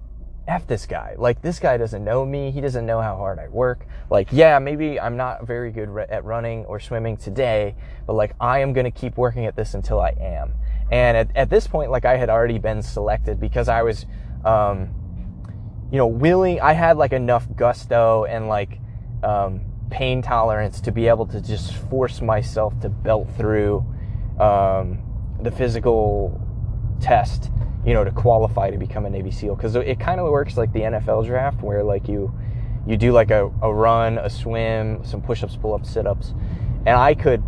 F 0.50 0.66
this 0.68 0.86
guy. 0.86 1.16
Like, 1.18 1.42
this 1.42 1.60
guy 1.60 1.78
doesn't 1.78 2.04
know 2.04 2.26
me. 2.26 2.52
He 2.52 2.60
doesn't 2.60 2.86
know 2.86 3.02
how 3.02 3.16
hard 3.16 3.38
I 3.40 3.48
work. 3.48 3.86
Like, 4.10 4.30
yeah, 4.32 4.58
maybe 4.60 5.00
I'm 5.00 5.16
not 5.16 5.46
very 5.46 5.72
good 5.72 5.90
at 6.10 6.26
running 6.26 6.66
or 6.66 6.80
swimming 6.80 7.16
today, 7.18 7.76
but 8.08 8.14
like, 8.14 8.34
I 8.42 8.60
am 8.60 8.74
going 8.74 8.86
to 8.86 8.92
keep 8.92 9.16
working 9.18 9.46
at 9.46 9.56
this 9.56 9.76
until 9.76 10.02
I 10.02 10.16
am. 10.20 10.54
And 10.92 11.16
at, 11.16 11.36
at 11.36 11.50
this 11.50 11.68
point, 11.68 11.92
like 11.92 12.06
I 12.06 12.18
had 12.18 12.30
already 12.30 12.58
been 12.58 12.82
selected 12.82 13.40
because 13.40 13.70
I 13.70 13.84
was, 13.84 14.08
um, 14.44 14.90
you 15.92 15.98
know, 15.98 16.08
willing, 16.08 16.60
I 16.60 16.74
had 16.74 16.98
like 16.98 17.14
enough 17.14 17.48
gusto 17.56 18.26
and 18.26 18.48
like, 18.48 18.80
um, 19.22 19.62
pain 19.92 20.22
tolerance 20.22 20.82
to 20.82 20.92
be 20.92 21.08
able 21.08 21.28
to 21.28 21.42
just 21.42 21.74
force 21.76 22.22
myself 22.22 22.80
to 22.82 22.90
belt 22.90 23.30
through, 23.38 23.86
um, 24.40 25.00
the 25.42 25.52
physical 25.52 26.42
test, 27.00 27.52
you 27.86 27.94
know, 27.94 28.04
to 28.04 28.12
qualify 28.12 28.70
to 28.70 28.78
become 28.78 29.06
a 29.06 29.10
Navy 29.10 29.32
SEAL. 29.32 29.56
Cause 29.56 29.76
it 29.76 30.00
kind 30.00 30.20
of 30.20 30.30
works 30.32 30.58
like 30.58 30.72
the 30.74 30.82
NFL 30.82 31.26
draft 31.26 31.62
where 31.62 31.84
like 31.84 32.08
you, 32.08 32.34
you 32.86 32.98
do 32.98 33.12
like 33.12 33.32
a, 33.32 33.52
a 33.62 33.74
run, 33.74 34.18
a 34.18 34.30
swim, 34.30 35.04
some 35.04 35.22
push 35.22 35.44
ups, 35.44 35.56
pull 35.56 35.74
ups, 35.74 35.92
sit 35.92 36.08
ups. 36.08 36.34
And 36.86 36.90
I 36.90 37.14
could 37.14 37.44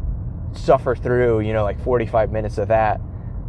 suffer 0.54 0.96
through, 0.96 1.42
you 1.42 1.54
know, 1.54 1.64
like 1.64 1.82
45 1.84 2.32
minutes 2.32 2.58
of 2.58 2.68
that 2.68 3.00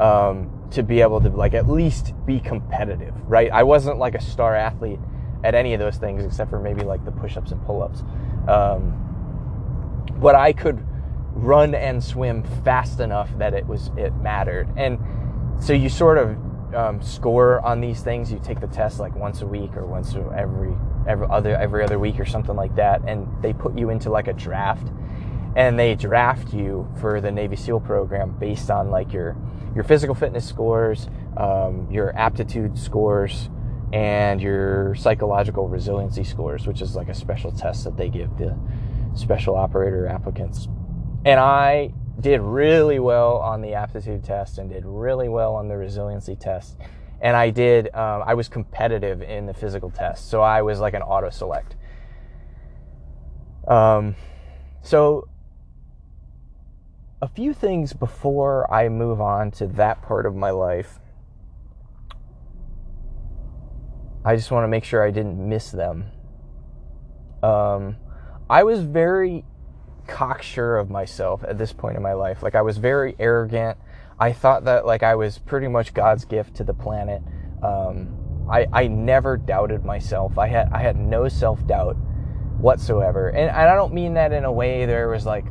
um, 0.00 0.68
to 0.70 0.82
be 0.82 1.00
able 1.00 1.20
to 1.20 1.28
like 1.28 1.54
at 1.54 1.68
least 1.68 2.14
be 2.26 2.40
competitive, 2.40 3.14
right? 3.28 3.50
I 3.50 3.62
wasn't 3.62 3.98
like 3.98 4.14
a 4.14 4.20
star 4.20 4.54
athlete 4.56 4.98
at 5.44 5.54
any 5.54 5.74
of 5.74 5.80
those 5.80 5.96
things 5.96 6.24
except 6.24 6.50
for 6.50 6.60
maybe 6.60 6.82
like 6.82 7.04
the 7.04 7.12
push-ups 7.12 7.52
and 7.52 7.64
pull-ups. 7.64 8.02
Um, 8.48 8.98
but 10.16 10.34
I 10.34 10.52
could 10.52 10.86
run 11.34 11.74
and 11.74 12.02
swim 12.02 12.42
fast 12.64 13.00
enough 13.00 13.30
that 13.38 13.54
it 13.54 13.66
was 13.66 13.90
it 13.96 14.14
mattered. 14.16 14.68
And 14.76 14.98
so 15.62 15.72
you 15.72 15.88
sort 15.88 16.18
of 16.18 16.74
um, 16.74 17.00
score 17.00 17.60
on 17.60 17.80
these 17.80 18.00
things. 18.00 18.32
You 18.32 18.40
take 18.42 18.60
the 18.60 18.66
test 18.66 18.98
like 18.98 19.14
once 19.14 19.42
a 19.42 19.46
week 19.46 19.76
or 19.76 19.86
once 19.86 20.14
every 20.36 20.74
every 21.06 21.26
other 21.30 21.56
every 21.56 21.84
other 21.84 21.98
week 21.98 22.18
or 22.18 22.26
something 22.26 22.56
like 22.56 22.74
that, 22.76 23.02
and 23.06 23.28
they 23.42 23.52
put 23.52 23.78
you 23.78 23.90
into 23.90 24.10
like 24.10 24.26
a 24.26 24.32
draft, 24.32 24.88
and 25.54 25.78
they 25.78 25.94
draft 25.94 26.52
you 26.52 26.88
for 27.00 27.20
the 27.20 27.30
Navy 27.30 27.54
SEAL 27.54 27.80
program 27.80 28.36
based 28.38 28.70
on 28.70 28.90
like 28.90 29.12
your 29.12 29.36
your 29.74 29.84
physical 29.84 30.16
fitness 30.16 30.46
scores, 30.46 31.08
um, 31.36 31.86
your 31.90 32.16
aptitude 32.18 32.76
scores, 32.76 33.48
and 33.92 34.40
your 34.40 34.96
psychological 34.96 35.68
resiliency 35.68 36.24
scores, 36.24 36.66
which 36.66 36.82
is 36.82 36.96
like 36.96 37.08
a 37.08 37.14
special 37.14 37.52
test 37.52 37.84
that 37.84 37.96
they 37.96 38.08
give 38.08 38.36
the 38.36 38.58
special 39.14 39.54
operator 39.54 40.08
applicants. 40.08 40.66
And 41.24 41.38
I 41.38 41.92
did 42.20 42.40
really 42.40 42.98
well 42.98 43.38
on 43.38 43.62
the 43.62 43.74
aptitude 43.74 44.24
test 44.24 44.58
and 44.58 44.70
did 44.70 44.84
really 44.84 45.28
well 45.28 45.54
on 45.54 45.68
the 45.68 45.76
resiliency 45.76 46.36
test. 46.36 46.76
And 47.20 47.36
I 47.36 47.50
did, 47.50 47.94
um, 47.94 48.22
I 48.26 48.34
was 48.34 48.48
competitive 48.48 49.22
in 49.22 49.46
the 49.46 49.54
physical 49.54 49.90
test. 49.90 50.28
So 50.28 50.42
I 50.42 50.62
was 50.62 50.80
like 50.80 50.94
an 50.94 51.02
auto 51.02 51.30
select. 51.30 51.76
Um, 53.66 54.16
so 54.82 55.28
a 57.20 57.28
few 57.28 57.54
things 57.54 57.92
before 57.92 58.72
I 58.72 58.88
move 58.88 59.20
on 59.20 59.52
to 59.52 59.68
that 59.68 60.02
part 60.02 60.26
of 60.26 60.34
my 60.34 60.50
life. 60.50 60.98
I 64.24 64.36
just 64.36 64.50
want 64.50 64.64
to 64.64 64.68
make 64.68 64.84
sure 64.84 65.04
I 65.04 65.10
didn't 65.10 65.38
miss 65.38 65.70
them. 65.70 66.06
Um, 67.42 67.96
I 68.50 68.64
was 68.64 68.82
very 68.82 69.44
cocksure 70.12 70.76
of 70.76 70.90
myself 70.90 71.42
at 71.44 71.56
this 71.56 71.72
point 71.72 71.96
in 71.96 72.02
my 72.02 72.12
life. 72.12 72.42
Like 72.42 72.54
I 72.54 72.62
was 72.62 72.76
very 72.76 73.16
arrogant. 73.18 73.78
I 74.20 74.32
thought 74.32 74.64
that 74.66 74.84
like 74.84 75.02
I 75.02 75.14
was 75.14 75.38
pretty 75.38 75.68
much 75.68 75.94
God's 75.94 76.26
gift 76.26 76.54
to 76.56 76.64
the 76.64 76.74
planet. 76.74 77.22
Um, 77.62 78.46
I 78.50 78.66
I 78.72 78.86
never 78.88 79.36
doubted 79.36 79.84
myself. 79.84 80.36
I 80.38 80.48
had 80.48 80.68
I 80.70 80.82
had 80.82 80.96
no 80.96 81.28
self 81.28 81.66
doubt 81.66 81.96
whatsoever, 82.58 83.30
and, 83.30 83.50
I 83.50 83.74
don't 83.74 83.94
mean 83.94 84.14
that 84.14 84.32
in 84.32 84.44
a 84.44 84.52
way 84.52 84.86
there 84.86 85.08
was 85.08 85.26
like 85.26 85.46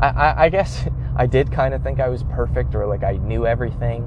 I, 0.00 0.44
I, 0.44 0.48
guess 0.50 0.86
I 1.16 1.26
did 1.26 1.50
kind 1.50 1.72
of 1.72 1.82
think 1.82 1.98
I 1.98 2.08
was 2.08 2.22
perfect 2.22 2.74
or 2.74 2.86
like 2.86 3.02
I 3.02 3.12
knew 3.12 3.46
everything, 3.46 4.04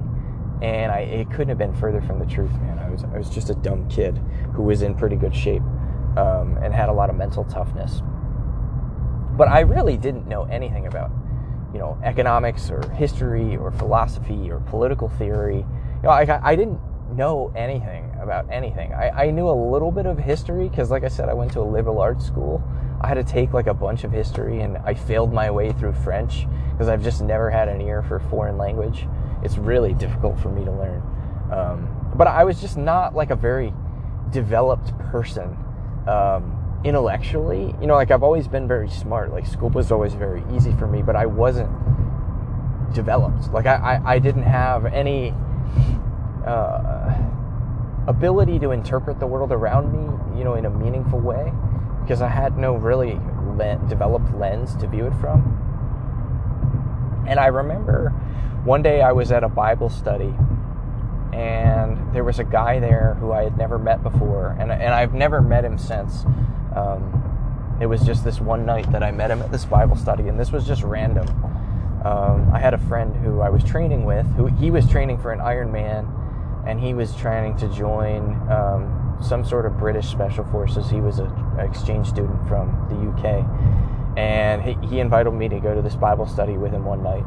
and 0.62 0.92
I 0.92 1.00
it 1.00 1.32
couldn't 1.32 1.50
have 1.50 1.58
been 1.58 1.74
further 1.74 2.02
from 2.02 2.20
the 2.20 2.26
truth, 2.26 2.52
man. 2.62 2.78
I 2.78 2.90
was 2.90 3.04
I 3.04 3.18
was 3.18 3.30
just 3.30 3.50
a 3.50 3.56
dumb 3.56 3.90
kid 3.90 4.18
who 4.54 4.62
was 4.62 4.84
in 4.84 4.94
pretty 4.94 5.16
good 5.16 5.36
shape 5.36 5.64
um, 6.16 6.58
and 6.62 6.74
had 6.74 6.90
a 6.90 6.94
lot 6.94 7.10
of 7.10 7.16
mental 7.16 7.44
toughness. 7.44 8.04
But 9.40 9.48
I 9.48 9.62
really 9.62 9.96
didn't 9.96 10.28
know 10.28 10.44
anything 10.44 10.86
about 10.86 11.12
you 11.74 11.80
know 11.80 11.98
economics 12.04 12.70
or 12.70 12.82
history 12.92 13.56
or 13.56 13.72
philosophy 13.72 14.52
or 14.52 14.60
political 14.60 15.08
theory. 15.08 15.60
You 15.60 16.04
know, 16.04 16.10
I 16.10 16.42
I 16.44 16.58
didn't 16.58 16.78
know 17.16 17.54
anything 17.56 18.14
about 18.22 18.52
anything. 18.52 18.94
I, 18.94 19.28
I 19.28 19.32
knew 19.32 19.48
a 19.48 19.58
little 19.72 19.92
bit 19.94 20.06
of 20.06 20.18
history 20.18 20.68
because, 20.68 20.92
like 20.92 21.06
I 21.06 21.08
said, 21.08 21.30
I 21.30 21.34
went 21.34 21.54
to 21.54 21.62
a 21.62 21.64
liberal 21.64 22.00
arts 22.00 22.26
school. 22.26 22.62
I 23.00 23.08
had 23.08 23.14
to 23.14 23.24
take 23.24 23.54
like 23.54 23.68
a 23.68 23.74
bunch 23.74 24.04
of 24.04 24.12
history 24.12 24.60
and 24.60 24.78
I 24.80 24.94
failed 24.94 25.32
my 25.32 25.50
way 25.50 25.72
through 25.72 25.94
French 25.94 26.46
because 26.72 26.90
I've 26.90 27.02
just 27.02 27.22
never 27.22 27.50
had 27.50 27.70
an 27.70 27.80
ear 27.80 28.04
for 28.04 28.20
foreign 28.20 28.58
language. 28.58 29.08
It's 29.42 29.58
really 29.58 29.94
difficult 29.94 30.38
for 30.38 30.50
me 30.50 30.66
to 30.66 30.72
learn. 30.72 31.02
Um, 31.50 32.12
but 32.14 32.28
I 32.28 32.44
was 32.44 32.60
just 32.60 32.76
not 32.76 33.16
like 33.16 33.30
a 33.30 33.38
very 33.38 33.74
developed 34.32 34.98
person 35.00 35.56
um, 36.10 36.59
intellectually. 36.84 37.76
You 37.82 37.88
know, 37.88 37.96
like 37.96 38.12
I've 38.12 38.24
always 38.24 38.48
been 38.48 38.68
very 38.68 38.90
smart. 38.90 39.32
Like 39.32 39.46
school 39.46 39.70
was 39.70 39.92
always 39.92 40.14
very 40.14 40.44
easy 40.54 40.72
for 40.74 40.88
me, 40.88 41.02
but 41.02 41.16
I 41.16 41.26
wasn't 41.26 41.70
developed. 42.94 43.52
Like 43.52 43.66
I, 43.66 43.76
I, 43.76 44.14
I 44.14 44.20
didn't 44.20 44.44
have 44.44 44.86
any 44.86 45.34
uh, 46.46 47.14
ability 48.08 48.60
to 48.60 48.72
interpret 48.72 49.20
the 49.20 49.28
world 49.28 49.52
around 49.52 49.92
me, 49.92 50.38
you 50.38 50.44
know, 50.44 50.56
in 50.56 50.66
a 50.66 50.70
meaningful 50.70 51.20
way 51.20 51.54
because 52.02 52.22
I 52.22 52.30
had 52.30 52.58
no 52.58 52.76
really 52.76 53.20
developed 53.88 54.34
lens 54.36 54.76
to 54.78 54.88
view 54.88 55.06
it 55.06 55.14
from. 55.20 55.66
And 57.28 57.40
I 57.40 57.48
remember 57.48 58.10
one 58.64 58.82
day 58.82 59.02
I 59.02 59.12
was 59.12 59.32
at 59.32 59.44
a 59.44 59.50
Bible 59.50 59.90
study 59.90 60.34
and 61.34 62.14
there 62.14 62.24
was 62.24 62.40
a 62.40 62.44
guy 62.44 62.80
there 62.80 63.16
who 63.20 63.32
I 63.32 63.44
had 63.44 63.58
never 63.58 63.78
met 63.78 64.02
before, 64.02 64.58
and, 64.60 64.72
and 64.72 64.94
I've 64.94 65.14
never 65.14 65.42
met 65.42 65.64
him 65.64 65.78
since. 65.78 66.26
Um, 66.76 67.78
it 67.82 67.86
was 67.86 68.02
just 68.02 68.24
this 68.24 68.42
one 68.42 68.66
night 68.66 68.92
that 68.92 69.04
I 69.04 69.12
met 69.12 69.32
him 69.32 69.42
at 69.42 69.52
this 69.52 69.66
Bible 69.66 69.96
study, 69.96 70.28
and 70.28 70.40
this 70.40 70.52
was 70.52 70.68
just 70.68 70.84
random. 70.84 71.28
Um, 72.04 72.52
I 72.54 72.60
had 72.60 72.74
a 72.74 72.78
friend 72.78 73.16
who 73.16 73.42
I 73.42 73.50
was 73.50 73.64
training 73.64 74.06
with, 74.06 74.26
who 74.36 74.48
he 74.48 74.72
was 74.72 74.88
training 74.90 75.18
for 75.18 75.32
an 75.32 75.40
Ironman, 75.40 76.08
and 76.68 76.80
he 76.80 76.94
was 76.94 77.16
trying 77.16 77.56
to 77.58 77.68
join 77.70 78.36
um, 78.50 79.18
some 79.22 79.46
sort 79.46 79.66
of 79.66 79.78
British 79.78 80.08
special 80.08 80.44
forces. 80.46 80.90
He 80.90 81.00
was 81.00 81.20
an 81.20 81.32
exchange 81.60 82.08
student 82.08 82.48
from 82.48 82.70
the 82.90 82.96
UK, 83.12 83.46
and 84.18 84.62
he, 84.62 84.78
he, 84.88 85.00
invited 85.00 85.32
me 85.32 85.48
to 85.50 85.60
go 85.60 85.74
to 85.74 85.82
this 85.82 85.96
Bible 85.96 86.26
study 86.26 86.58
with 86.58 86.74
him 86.74 86.86
one 86.86 87.04
night. 87.04 87.26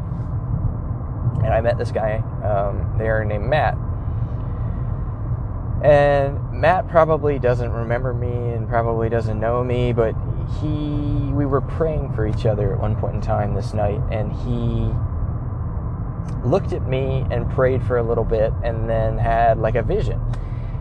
And 1.45 1.53
I 1.53 1.61
met 1.61 1.79
this 1.79 1.91
guy 1.91 2.19
um, 2.45 2.95
there 2.99 3.25
named 3.25 3.45
Matt. 3.45 3.77
And 5.83 6.52
Matt 6.63 6.89
probably 6.89 7.41
doesn't 7.41 7.73
remember 7.73 8.15
me 8.15 8.29
and 8.29 8.69
probably 8.69 9.09
doesn't 9.09 9.41
know 9.41 9.65
me, 9.65 9.93
but 9.93 10.15
he 10.61 10.69
we 11.33 11.45
were 11.45 11.61
praying 11.61 12.13
for 12.13 12.25
each 12.25 12.47
other 12.47 12.73
at 12.73 12.79
one 12.79 12.95
point 12.95 13.17
in 13.17 13.21
time 13.21 13.53
this 13.53 13.75
night, 13.75 14.01
and 14.13 14.31
he 14.31 14.89
looked 16.49 16.73
at 16.73 16.87
me 16.87 17.27
and 17.33 17.51
prayed 17.51 17.83
for 17.83 17.99
a 17.99 18.03
little 18.05 18.23
bit, 18.23 18.53
and 18.63 18.89
then 18.89 19.19
had 19.19 19.59
like 19.59 19.75
a 19.75 19.83
vision 19.83 20.21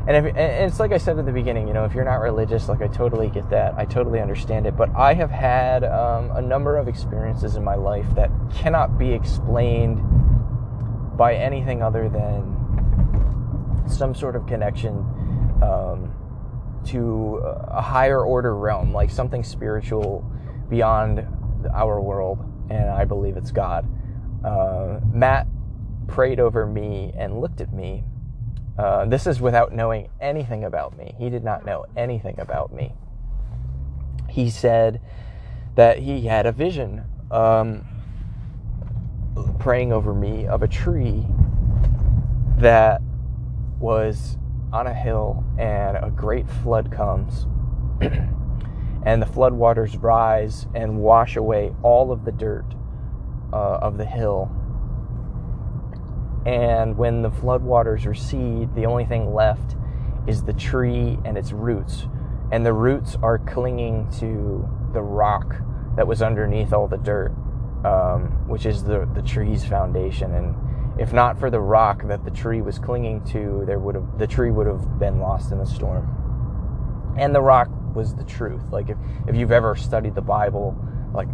and, 0.08 0.18
if, 0.18 0.36
and 0.36 0.70
it's 0.70 0.80
like 0.80 0.92
I 0.92 0.98
said 0.98 1.18
at 1.18 1.26
the 1.26 1.32
beginning, 1.32 1.68
you 1.68 1.74
know, 1.74 1.86
if 1.86 1.94
you're 1.94 2.06
not 2.06 2.22
religious, 2.22 2.68
like 2.68 2.82
I 2.82 2.88
totally 2.88 3.30
get 3.30 3.50
that. 3.50 3.76
I 3.76 3.86
totally 3.86 4.20
understand 4.20 4.66
it. 4.66 4.76
But 4.76 4.96
I 4.96 5.14
have 5.14 5.30
had 5.32 5.84
um, 5.84 6.32
a 6.32 6.42
number 6.42 6.78
of 6.78 6.88
experiences 6.88 7.56
in 7.56 7.64
my 7.64 7.76
life 7.76 8.08
that 8.16 8.32
cannot 8.54 8.98
be 8.98 9.14
explained 9.14 10.00
by 11.18 11.36
anything 11.36 11.84
other 11.84 12.10
than 12.10 12.58
some 13.88 14.16
sort 14.16 14.36
of 14.36 14.48
connection 14.48 15.06
um, 15.62 16.14
to 16.88 17.38
a 17.68 17.82
higher 17.82 18.24
order 18.24 18.56
realm, 18.56 18.94
like 18.94 19.10
something 19.10 19.44
spiritual 19.44 20.30
beyond 20.70 21.26
our 21.74 22.02
world. 22.02 22.40
And 22.70 22.90
I 22.90 23.06
believe 23.06 23.38
it's 23.38 23.52
God. 23.52 23.88
Uh, 24.44 25.00
Matt 25.14 25.48
prayed 26.08 26.40
over 26.40 26.66
me 26.66 27.14
and 27.16 27.40
looked 27.40 27.62
at 27.62 27.74
me 27.74 28.04
uh, 28.78 29.06
this 29.06 29.28
is 29.28 29.42
without 29.42 29.74
knowing 29.74 30.10
anything 30.20 30.64
about 30.64 30.98
me. 30.98 31.14
He 31.18 31.30
did 31.30 31.44
not 31.44 31.66
know 31.66 31.86
anything 31.98 32.40
about 32.40 32.74
me. 32.74 32.94
He 34.30 34.50
said 34.50 35.02
that 35.76 36.00
he 36.00 36.22
had 36.26 36.46
a 36.46 36.52
vision 36.52 37.04
um, 37.30 37.86
praying 39.60 39.92
over 39.92 40.14
me 40.14 40.48
of 40.48 40.64
a 40.64 40.68
tree 40.68 41.26
that 42.58 43.02
was 43.80 44.38
on 44.74 44.88
a 44.88 44.94
hill 44.94 45.44
and 45.58 45.98
a 45.98 46.12
great 46.16 46.50
flood 46.50 46.92
comes 46.92 47.46
and 49.06 49.22
the 49.22 49.26
flood 49.26 49.54
waters 49.54 49.98
rise 49.98 50.68
and 50.74 51.00
wash 51.00 51.36
away 51.36 51.74
all 51.84 52.12
of 52.12 52.26
the 52.26 52.32
dirt 52.32 52.66
uh, 53.54 53.80
of 53.82 53.98
the 53.98 54.06
hill 54.06 54.50
and 56.46 56.98
when 56.98 57.22
the 57.22 57.30
floodwaters 57.30 58.06
recede, 58.06 58.74
the 58.76 58.86
only 58.86 59.06
thing 59.06 59.34
left 59.34 59.76
is 60.28 60.44
the 60.44 60.54
tree 60.54 61.20
and 61.24 61.38
its 61.38 61.52
roots. 61.52 62.08
And 62.52 62.66
the 62.66 62.74
roots 62.74 63.16
are 63.22 63.38
clinging 63.38 64.10
to 64.20 64.68
the 64.94 65.02
rock 65.02 65.56
that 65.96 66.08
was 66.08 66.22
underneath 66.22 66.74
all 66.74 66.88
the 66.88 66.98
dirt, 66.98 67.32
um, 67.86 68.48
which 68.48 68.66
is 68.66 68.84
the, 68.84 69.08
the 69.14 69.22
tree's 69.22 69.64
foundation. 69.64 70.34
And 70.34 70.56
if 71.00 71.14
not 71.14 71.40
for 71.40 71.50
the 71.50 71.60
rock 71.60 72.08
that 72.08 72.24
the 72.24 72.32
tree 72.32 72.62
was 72.62 72.78
clinging 72.80 73.24
to, 73.26 73.64
there 73.66 73.80
would 73.80 73.96
have 73.96 74.18
the 74.18 74.28
tree 74.28 74.52
would 74.52 74.68
have 74.68 75.00
been 75.00 75.20
lost 75.20 75.52
in 75.52 75.58
the 75.58 75.66
storm. 75.66 76.08
And 77.18 77.34
the 77.36 77.42
rock 77.42 77.70
was 77.96 78.16
the 78.16 78.24
truth. 78.24 78.64
Like 78.72 78.90
if, 78.90 78.98
if 79.28 79.36
you've 79.36 79.52
ever 79.52 79.76
studied 79.76 80.16
the 80.16 80.22
Bible, 80.22 80.76
like 81.14 81.28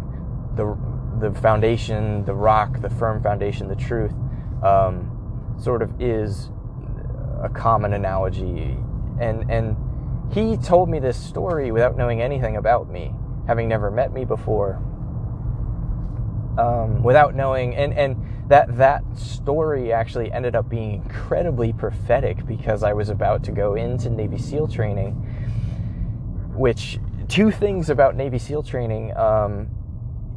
the 0.56 0.76
the 1.20 1.32
foundation, 1.40 2.24
the 2.24 2.34
rock, 2.34 2.80
the 2.80 2.90
firm 2.90 3.22
foundation, 3.22 3.68
the 3.68 3.76
truth 3.76 4.12
um, 4.62 5.56
sort 5.60 5.82
of 5.82 6.00
is 6.00 6.50
a 7.42 7.48
common 7.48 7.92
analogy. 7.92 8.76
And, 9.20 9.50
and 9.50 9.76
he 10.32 10.56
told 10.56 10.88
me 10.88 10.98
this 10.98 11.16
story 11.16 11.70
without 11.72 11.96
knowing 11.96 12.22
anything 12.22 12.56
about 12.56 12.90
me, 12.90 13.12
having 13.46 13.68
never 13.68 13.90
met 13.90 14.12
me 14.12 14.24
before. 14.24 14.82
Um, 16.58 17.04
without 17.04 17.36
knowing, 17.36 17.76
and, 17.76 17.94
and 17.94 18.16
that 18.48 18.76
that 18.78 19.02
story 19.16 19.92
actually 19.92 20.32
ended 20.32 20.56
up 20.56 20.68
being 20.68 20.94
incredibly 20.94 21.72
prophetic 21.72 22.44
because 22.46 22.82
I 22.82 22.92
was 22.92 23.10
about 23.10 23.44
to 23.44 23.52
go 23.52 23.76
into 23.76 24.10
Navy 24.10 24.38
SEAL 24.38 24.66
training. 24.68 25.12
Which 26.56 26.98
two 27.28 27.52
things 27.52 27.90
about 27.90 28.16
Navy 28.16 28.40
SEAL 28.40 28.64
training 28.64 29.16
um, 29.16 29.68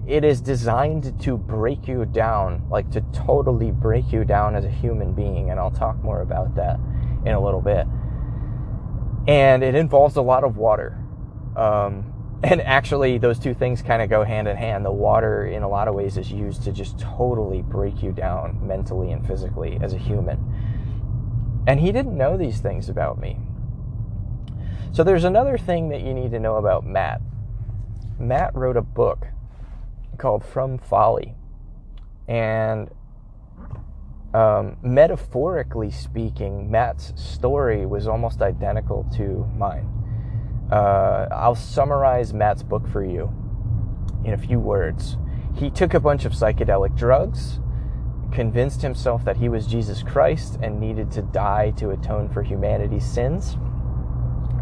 it 0.07 0.23
is 0.23 0.41
designed 0.41 1.19
to 1.21 1.37
break 1.37 1.87
you 1.87 2.05
down, 2.05 2.67
like 2.69 2.89
to 2.91 3.01
totally 3.13 3.71
break 3.71 4.11
you 4.11 4.25
down 4.25 4.55
as 4.55 4.65
a 4.65 4.69
human 4.69 5.13
being. 5.13 5.51
And 5.51 5.59
I'll 5.59 5.71
talk 5.71 6.01
more 6.03 6.21
about 6.21 6.55
that 6.55 6.79
in 7.25 7.33
a 7.33 7.39
little 7.39 7.61
bit. 7.61 7.85
And 9.27 9.63
it 9.63 9.75
involves 9.75 10.15
a 10.15 10.21
lot 10.21 10.43
of 10.43 10.57
water. 10.57 10.97
Um, 11.55 12.10
and 12.43 12.61
actually, 12.61 13.17
those 13.17 13.37
two 13.37 13.53
things 13.53 13.81
kind 13.81 14.01
of 14.01 14.09
go 14.09 14.23
hand 14.23 14.47
in 14.47 14.57
hand. 14.57 14.83
The 14.83 14.91
water, 14.91 15.45
in 15.45 15.61
a 15.61 15.69
lot 15.69 15.87
of 15.87 15.93
ways, 15.93 16.17
is 16.17 16.31
used 16.31 16.63
to 16.63 16.71
just 16.71 16.99
totally 16.99 17.61
break 17.61 18.01
you 18.01 18.11
down 18.11 18.65
mentally 18.65 19.11
and 19.11 19.25
physically 19.25 19.77
as 19.81 19.93
a 19.93 19.97
human. 19.97 21.63
And 21.67 21.79
he 21.79 21.91
didn't 21.91 22.17
know 22.17 22.37
these 22.37 22.59
things 22.59 22.89
about 22.89 23.19
me. 23.19 23.37
So, 24.91 25.03
there's 25.03 25.23
another 25.23 25.57
thing 25.57 25.89
that 25.89 26.01
you 26.01 26.13
need 26.13 26.31
to 26.31 26.39
know 26.39 26.55
about 26.55 26.85
Matt. 26.85 27.21
Matt 28.19 28.55
wrote 28.55 28.77
a 28.77 28.81
book 28.81 29.27
called 30.17 30.43
From 30.43 30.77
Folly. 30.79 31.35
And 32.27 32.89
um, 34.33 34.77
metaphorically 34.81 35.91
speaking, 35.91 36.71
Matt's 36.71 37.13
story 37.15 37.85
was 37.85 38.07
almost 38.07 38.41
identical 38.41 39.05
to 39.17 39.49
mine. 39.57 40.00
Uh, 40.71 41.27
I'll 41.31 41.55
summarize 41.55 42.33
Matt's 42.33 42.63
book 42.63 42.87
for 42.87 43.03
you 43.03 43.33
in 44.23 44.33
a 44.33 44.37
few 44.37 44.59
words. 44.59 45.17
He 45.55 45.69
took 45.69 45.93
a 45.93 45.99
bunch 45.99 46.25
of 46.25 46.31
psychedelic 46.31 46.95
drugs, 46.95 47.59
convinced 48.31 48.81
himself 48.81 49.25
that 49.25 49.37
he 49.37 49.49
was 49.49 49.67
Jesus 49.67 50.01
Christ 50.01 50.57
and 50.61 50.79
needed 50.79 51.11
to 51.11 51.21
die 51.21 51.71
to 51.71 51.89
atone 51.89 52.29
for 52.29 52.41
humanity's 52.41 53.05
sins. 53.05 53.57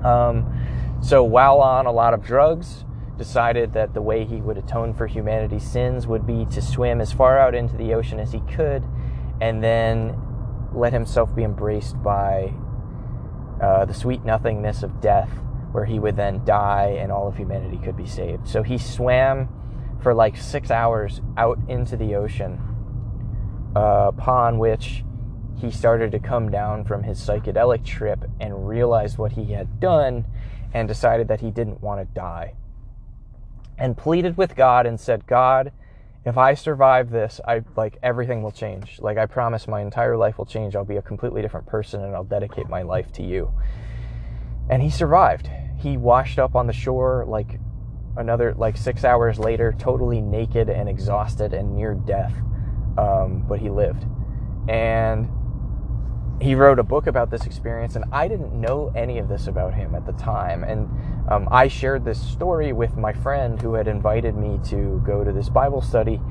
Um, 0.04 0.98
so 1.02 1.24
while 1.24 1.60
on 1.60 1.86
a 1.86 1.91
lot 1.91 2.13
of 2.13 2.24
drugs, 2.24 2.86
decided 3.17 3.74
that 3.74 3.93
the 3.93 4.02
way 4.02 4.26
he 4.26 4.38
would 4.38 4.58
atone 4.58 4.93
for 4.93 5.06
humanity's 5.06 5.69
sins 5.69 6.08
would 6.08 6.26
be 6.26 6.45
to 6.45 6.62
swim 6.62 7.02
as 7.02 7.12
far 7.12 7.38
out 7.38 7.54
into 7.54 7.75
the 7.77 7.94
ocean 7.94 8.17
as 8.19 8.31
he 8.31 8.40
could 8.56 8.83
and 9.42 9.63
then 9.63 10.17
let 10.73 10.94
himself 10.94 11.36
be 11.36 11.44
embraced 11.44 12.02
by 12.02 12.54
uh, 13.62 13.86
the 13.86 13.94
sweet 13.94 14.23
nothingness 14.23 14.83
of 14.83 15.02
death, 15.02 15.29
where 15.72 15.86
he 15.86 16.00
would 16.00 16.15
then 16.15 16.44
die 16.46 16.98
and 17.00 17.12
all 17.12 17.28
of 17.28 17.38
humanity 17.38 17.78
could 17.78 17.96
be 17.96 18.08
saved. 18.08 18.48
So 18.48 18.63
he 18.63 18.78
swam 18.78 19.50
for 20.02 20.13
like 20.13 20.38
six 20.38 20.72
hours 20.72 21.22
out 21.38 21.60
into 21.67 21.98
the 21.98 22.15
ocean, 22.15 22.60
uh, 23.76 24.08
upon 24.08 24.58
which 24.58 25.04
he 25.58 25.70
started 25.70 26.12
to 26.12 26.20
come 26.20 26.50
down 26.50 26.86
from 26.86 27.04
his 27.04 27.20
psychedelic 27.20 27.84
trip 27.86 28.24
and 28.40 28.67
realized 28.67 29.17
what 29.17 29.34
he 29.34 29.52
had 29.52 29.80
done 29.80 30.26
and 30.74 30.88
decided 30.88 31.28
that 31.28 31.42
he 31.42 31.52
didn't 31.52 31.82
want 31.82 32.00
to 32.00 32.13
die 32.13 32.54
and 33.80 33.98
pleaded 33.98 34.38
with 34.38 34.56
God 34.56 34.86
and 34.86 35.00
said, 35.00 35.26
God, 35.26 35.72
if 36.26 36.38
I 36.38 36.54
survive 36.54 37.10
this, 37.10 37.40
I 37.48 37.63
like 37.76 37.98
everything 38.04 38.44
will 38.44 38.52
change. 38.52 39.00
Like 39.00 39.17
I 39.17 39.26
promise 39.26 39.67
my 39.67 39.82
entire 39.82 40.17
life 40.17 40.38
will 40.38 40.46
change. 40.46 40.76
I'll 40.76 40.84
be 40.84 40.98
a 40.98 41.02
completely 41.02 41.42
different 41.42 41.65
person 41.65 42.04
and 42.04 42.13
I'll 42.13 42.26
dedicate 42.26 42.70
my 42.70 42.82
life 42.82 43.12
to 43.13 43.24
you. 43.24 43.52
And 44.70 44.82
he 44.82 44.90
survived. 44.90 45.50
He 45.78 45.98
washed 45.98 46.40
up 46.40 46.56
on 46.56 46.67
the 46.67 46.74
shore 46.74 47.26
like 47.28 47.60
another 48.17 48.54
like 48.56 48.78
six 48.78 49.04
hours 49.04 49.40
later, 49.40 49.74
totally 49.78 50.22
naked 50.22 50.70
and 50.70 50.88
exhausted 50.90 51.54
and 51.54 51.76
near 51.76 51.94
death. 51.94 52.34
Um, 52.98 53.46
but 53.48 53.60
he 53.60 53.70
lived. 53.70 54.06
And 54.67 55.30
he 56.42 56.56
wrote 56.56 56.80
a 56.80 56.84
book 56.84 57.08
about 57.08 57.32
this 57.32 57.46
experience, 57.46 57.96
and 57.96 58.06
I 58.12 58.28
didn't 58.28 58.54
know 58.54 58.92
any 58.96 59.20
of 59.20 59.28
this 59.28 59.48
about 59.48 59.74
him 59.74 59.94
at 59.94 60.06
the 60.06 60.13
time. 60.13 60.63
And 60.63 60.90
um, 61.30 61.48
I 61.52 61.67
shared 61.67 62.06
this 62.06 62.22
story 62.22 62.72
with 62.72 62.96
my 62.96 63.12
friend 63.12 63.62
who 63.62 63.74
had 63.74 63.88
invited 63.88 64.36
me 64.36 64.60
to 64.70 65.02
go 65.06 65.24
to 65.24 65.32
this 65.34 65.50
Bible 65.50 65.82
study. 65.82 66.22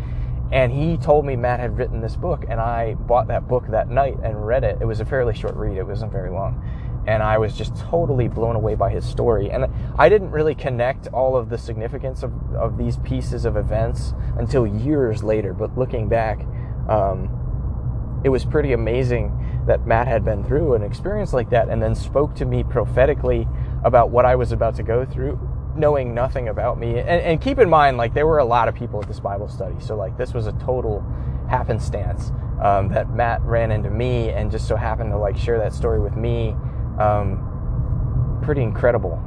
And 0.50 0.72
he 0.72 0.96
told 0.96 1.26
me 1.26 1.36
Matt 1.36 1.60
had 1.60 1.76
written 1.76 2.00
this 2.00 2.16
book, 2.16 2.46
and 2.48 2.58
I 2.58 2.94
bought 2.94 3.28
that 3.28 3.46
book 3.48 3.66
that 3.68 3.90
night 3.90 4.16
and 4.22 4.46
read 4.46 4.64
it. 4.64 4.78
It 4.80 4.86
was 4.86 5.00
a 5.00 5.04
fairly 5.04 5.34
short 5.34 5.54
read, 5.56 5.76
it 5.76 5.86
wasn't 5.86 6.10
very 6.10 6.30
long. 6.30 6.64
And 7.08 7.22
I 7.22 7.38
was 7.38 7.56
just 7.56 7.74
totally 7.74 8.28
blown 8.28 8.54
away 8.54 8.74
by 8.74 8.90
his 8.90 9.02
story. 9.02 9.50
And 9.50 9.64
I 9.98 10.10
didn't 10.10 10.30
really 10.30 10.54
connect 10.54 11.08
all 11.08 11.36
of 11.36 11.48
the 11.48 11.56
significance 11.56 12.22
of, 12.22 12.32
of 12.54 12.76
these 12.76 12.98
pieces 12.98 13.46
of 13.46 13.56
events 13.56 14.12
until 14.36 14.66
years 14.66 15.22
later. 15.22 15.54
But 15.54 15.78
looking 15.78 16.10
back, 16.10 16.44
um, 16.86 18.20
it 18.24 18.28
was 18.28 18.44
pretty 18.44 18.74
amazing 18.74 19.32
that 19.66 19.86
Matt 19.86 20.06
had 20.06 20.22
been 20.22 20.44
through 20.44 20.74
an 20.74 20.82
experience 20.82 21.32
like 21.32 21.48
that 21.48 21.70
and 21.70 21.82
then 21.82 21.94
spoke 21.94 22.34
to 22.34 22.44
me 22.44 22.62
prophetically 22.62 23.48
about 23.84 24.10
what 24.10 24.26
I 24.26 24.34
was 24.34 24.52
about 24.52 24.74
to 24.76 24.82
go 24.82 25.06
through, 25.06 25.40
knowing 25.76 26.14
nothing 26.14 26.48
about 26.48 26.78
me. 26.78 26.98
And, 26.98 27.08
and, 27.08 27.40
keep 27.40 27.58
in 27.58 27.70
mind, 27.70 27.96
like, 27.96 28.12
there 28.12 28.26
were 28.26 28.38
a 28.38 28.44
lot 28.44 28.68
of 28.68 28.74
people 28.74 29.00
at 29.00 29.08
this 29.08 29.20
Bible 29.20 29.48
study. 29.48 29.76
So, 29.78 29.96
like, 29.96 30.18
this 30.18 30.34
was 30.34 30.46
a 30.46 30.52
total 30.52 31.00
happenstance 31.48 32.32
um, 32.62 32.88
that 32.88 33.14
Matt 33.14 33.40
ran 33.42 33.70
into 33.70 33.88
me 33.88 34.28
and 34.28 34.50
just 34.50 34.68
so 34.68 34.76
happened 34.76 35.10
to, 35.12 35.18
like, 35.18 35.38
share 35.38 35.58
that 35.58 35.72
story 35.72 36.00
with 36.00 36.16
me. 36.16 36.54
Um, 36.98 38.40
pretty 38.42 38.62
incredible. 38.62 39.22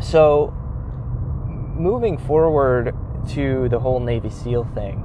So, 0.00 0.52
moving 1.76 2.18
forward 2.18 2.94
to 3.30 3.68
the 3.68 3.78
whole 3.78 4.00
Navy 4.00 4.30
SEAL 4.30 4.64
thing, 4.74 5.02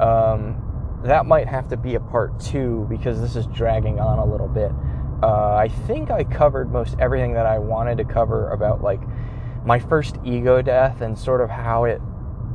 um, 0.00 0.60
that 1.04 1.26
might 1.26 1.46
have 1.46 1.68
to 1.68 1.76
be 1.76 1.94
a 1.94 2.00
part 2.00 2.40
two 2.40 2.86
because 2.88 3.20
this 3.20 3.36
is 3.36 3.46
dragging 3.48 4.00
on 4.00 4.18
a 4.18 4.24
little 4.24 4.48
bit. 4.48 4.72
Uh, 5.22 5.54
I 5.54 5.68
think 5.86 6.10
I 6.10 6.24
covered 6.24 6.72
most 6.72 6.96
everything 6.98 7.34
that 7.34 7.46
I 7.46 7.58
wanted 7.58 7.98
to 7.98 8.04
cover 8.04 8.50
about 8.50 8.82
like 8.82 9.00
my 9.64 9.78
first 9.78 10.16
ego 10.24 10.62
death 10.62 11.00
and 11.00 11.18
sort 11.18 11.40
of 11.40 11.50
how 11.50 11.84
it 11.84 12.00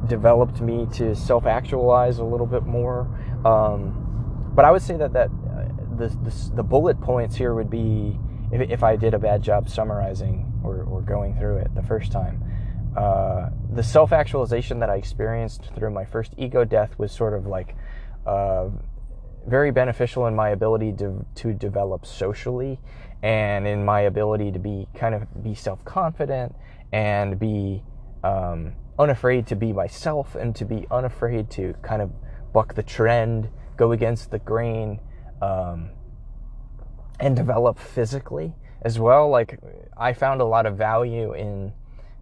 developed 0.07 0.61
me 0.61 0.87
to 0.93 1.15
self-actualize 1.15 2.19
a 2.19 2.23
little 2.23 2.45
bit 2.45 2.65
more. 2.65 3.01
Um, 3.45 4.51
but 4.55 4.65
I 4.65 4.71
would 4.71 4.81
say 4.81 4.97
that 4.97 5.13
that 5.13 5.29
the, 5.99 6.07
the, 6.07 6.55
the 6.55 6.63
bullet 6.63 6.99
points 7.01 7.35
here 7.35 7.53
would 7.53 7.69
be 7.69 8.17
if, 8.51 8.69
if 8.69 8.83
I 8.83 8.95
did 8.95 9.13
a 9.13 9.19
bad 9.19 9.41
job 9.41 9.69
summarizing 9.69 10.51
or, 10.63 10.83
or 10.83 11.01
going 11.01 11.37
through 11.37 11.57
it 11.57 11.75
the 11.75 11.83
first 11.83 12.11
time. 12.11 12.43
Uh, 12.97 13.49
the 13.73 13.83
self-actualization 13.83 14.79
that 14.79 14.89
I 14.89 14.95
experienced 14.95 15.69
through 15.75 15.91
my 15.91 16.05
first 16.05 16.33
ego 16.37 16.65
death 16.65 16.97
was 16.97 17.11
sort 17.11 17.33
of 17.33 17.45
like 17.45 17.75
uh, 18.25 18.69
very 19.47 19.71
beneficial 19.71 20.25
in 20.27 20.35
my 20.35 20.49
ability 20.49 20.93
to, 20.93 21.25
to 21.35 21.53
develop 21.53 22.05
socially 22.05 22.79
and 23.21 23.67
in 23.67 23.85
my 23.85 24.01
ability 24.01 24.51
to 24.51 24.59
be 24.59 24.87
kind 24.95 25.13
of 25.13 25.43
be 25.43 25.53
self-confident 25.53 26.55
and 26.91 27.37
be 27.37 27.83
um, 28.23 28.73
unafraid 28.97 29.45
to 29.47 29.55
be 29.55 29.71
myself 29.71 30.35
and 30.35 30.55
to 30.55 30.65
be 30.65 30.87
unafraid 30.89 31.49
to 31.51 31.73
kind 31.81 32.01
of 32.01 32.11
buck 32.53 32.73
the 32.73 32.83
trend 32.83 33.49
go 33.77 33.91
against 33.91 34.31
the 34.31 34.39
grain 34.39 34.99
um, 35.41 35.89
and 37.19 37.35
develop 37.35 37.79
physically 37.79 38.55
as 38.81 38.97
well 38.97 39.29
like 39.29 39.59
i 39.97 40.13
found 40.13 40.41
a 40.41 40.45
lot 40.45 40.65
of 40.65 40.77
value 40.77 41.33
in 41.33 41.73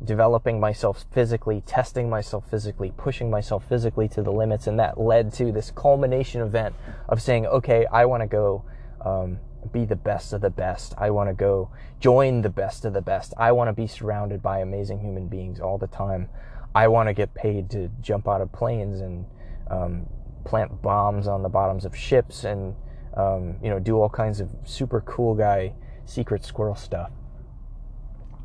developing 0.03 0.59
myself 0.59 1.05
physically, 1.11 1.61
testing 1.65 2.09
myself 2.09 2.49
physically, 2.49 2.93
pushing 2.97 3.29
myself 3.29 3.67
physically 3.67 4.07
to 4.07 4.21
the 4.21 4.31
limits, 4.31 4.67
and 4.67 4.79
that 4.79 4.99
led 4.99 5.33
to 5.33 5.51
this 5.51 5.71
culmination 5.71 6.41
event 6.41 6.75
of 7.09 7.21
saying, 7.21 7.45
okay, 7.47 7.85
I 7.91 8.05
want 8.05 8.21
to 8.21 8.27
go 8.27 8.63
um, 9.03 9.39
be 9.71 9.85
the 9.85 9.95
best 9.95 10.33
of 10.33 10.41
the 10.41 10.49
best. 10.49 10.93
I 10.97 11.09
want 11.09 11.29
to 11.29 11.33
go 11.33 11.69
join 11.99 12.41
the 12.41 12.49
best 12.49 12.85
of 12.85 12.93
the 12.93 13.01
best. 13.01 13.33
I 13.37 13.51
want 13.51 13.69
to 13.69 13.73
be 13.73 13.87
surrounded 13.87 14.41
by 14.41 14.59
amazing 14.59 14.99
human 14.99 15.27
beings 15.27 15.59
all 15.59 15.77
the 15.77 15.87
time. 15.87 16.29
I 16.75 16.87
want 16.89 17.09
to 17.09 17.13
get 17.13 17.33
paid 17.33 17.69
to 17.71 17.89
jump 18.01 18.27
out 18.27 18.41
of 18.41 18.51
planes 18.51 19.01
and 19.01 19.25
um, 19.69 20.05
plant 20.45 20.81
bombs 20.81 21.27
on 21.27 21.41
the 21.41 21.49
bottoms 21.49 21.85
of 21.85 21.95
ships 21.95 22.43
and 22.43 22.75
um, 23.17 23.55
you 23.61 23.69
know 23.69 23.79
do 23.79 23.99
all 23.99 24.09
kinds 24.09 24.39
of 24.39 24.49
super 24.63 25.01
cool 25.01 25.35
guy 25.35 25.73
secret 26.05 26.45
squirrel 26.45 26.75
stuff. 26.75 27.11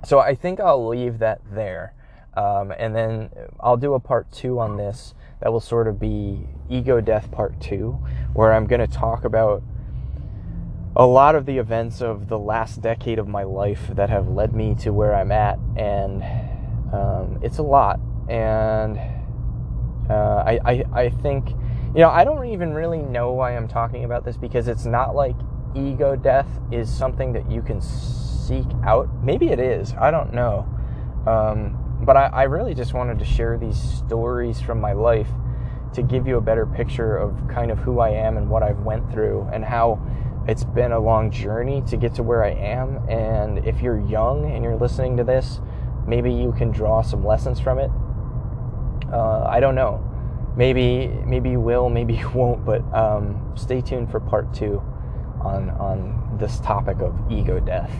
So 0.04 0.18
I 0.18 0.34
think 0.34 0.58
I'll 0.58 0.88
leave 0.88 1.20
that 1.20 1.40
there. 1.52 1.94
Um, 2.34 2.72
and 2.76 2.96
then 2.96 3.30
I'll 3.60 3.76
do 3.76 3.94
a 3.94 4.00
part 4.00 4.32
two 4.32 4.58
on 4.58 4.76
this 4.76 5.14
that 5.40 5.52
will 5.52 5.60
sort 5.60 5.86
of 5.86 6.00
be 6.00 6.46
ego 6.70 7.00
death 7.00 7.30
part 7.30 7.60
two, 7.60 7.98
where 8.32 8.52
I'm 8.52 8.66
going 8.66 8.80
to 8.80 8.86
talk 8.86 9.24
about 9.24 9.62
a 10.96 11.06
lot 11.06 11.34
of 11.34 11.46
the 11.46 11.58
events 11.58 12.00
of 12.02 12.28
the 12.28 12.38
last 12.38 12.80
decade 12.80 13.18
of 13.18 13.28
my 13.28 13.42
life 13.44 13.90
that 13.94 14.10
have 14.10 14.28
led 14.28 14.54
me 14.54 14.74
to 14.76 14.92
where 14.92 15.14
I'm 15.14 15.30
at. 15.30 15.58
And 15.76 16.22
um, 16.92 17.38
it's 17.42 17.58
a 17.58 17.62
lot. 17.62 18.00
And 18.28 18.98
uh, 20.08 20.44
I, 20.46 20.58
I, 20.64 20.84
I 20.92 21.10
think, 21.10 21.54
you 21.94 22.00
know, 22.00 22.08
I 22.08 22.24
don't 22.24 22.46
even 22.46 22.72
really 22.72 23.02
know 23.02 23.32
why 23.32 23.54
I'm 23.54 23.68
talking 23.68 24.04
about 24.04 24.24
this 24.24 24.36
because 24.36 24.66
it's 24.66 24.86
not 24.86 25.14
like 25.14 25.36
ego 25.74 26.16
death 26.16 26.48
is 26.70 26.92
something 26.92 27.32
that 27.34 27.50
you 27.50 27.60
can 27.60 27.80
seek 27.80 28.66
out. 28.84 29.08
Maybe 29.22 29.48
it 29.48 29.60
is. 29.60 29.92
I 29.94 30.10
don't 30.10 30.32
know. 30.32 30.66
Um, 31.26 31.78
but 32.02 32.16
I, 32.16 32.26
I 32.26 32.42
really 32.44 32.74
just 32.74 32.94
wanted 32.94 33.18
to 33.18 33.24
share 33.24 33.58
these 33.58 33.80
stories 33.80 34.60
from 34.60 34.80
my 34.80 34.92
life 34.92 35.28
to 35.94 36.02
give 36.02 36.26
you 36.26 36.38
a 36.38 36.40
better 36.40 36.66
picture 36.66 37.16
of 37.16 37.46
kind 37.48 37.70
of 37.70 37.78
who 37.78 38.00
I 38.00 38.10
am 38.10 38.38
and 38.38 38.48
what 38.48 38.62
I've 38.62 38.80
went 38.80 39.12
through 39.12 39.48
and 39.52 39.64
how 39.64 40.00
it's 40.48 40.64
been 40.64 40.92
a 40.92 40.98
long 40.98 41.30
journey 41.30 41.82
to 41.88 41.96
get 41.96 42.14
to 42.14 42.22
where 42.22 42.42
I 42.42 42.52
am. 42.52 43.06
And 43.08 43.66
if 43.66 43.82
you're 43.82 44.00
young 44.00 44.50
and 44.50 44.64
you're 44.64 44.76
listening 44.76 45.16
to 45.18 45.24
this, 45.24 45.60
maybe 46.06 46.32
you 46.32 46.52
can 46.56 46.70
draw 46.70 47.02
some 47.02 47.24
lessons 47.24 47.60
from 47.60 47.78
it. 47.78 47.90
Uh, 49.12 49.44
I 49.44 49.60
don't 49.60 49.74
know. 49.74 50.08
Maybe 50.56 51.08
maybe 51.26 51.50
you 51.50 51.60
will, 51.60 51.88
maybe 51.88 52.14
you 52.22 52.30
won't. 52.30 52.64
But 52.64 52.82
um, 52.94 53.52
stay 53.56 53.80
tuned 53.80 54.10
for 54.10 54.20
part 54.20 54.52
two 54.54 54.82
on 55.40 55.70
on 55.70 56.36
this 56.38 56.60
topic 56.60 57.00
of 57.00 57.14
ego 57.30 57.60
death. 57.60 57.92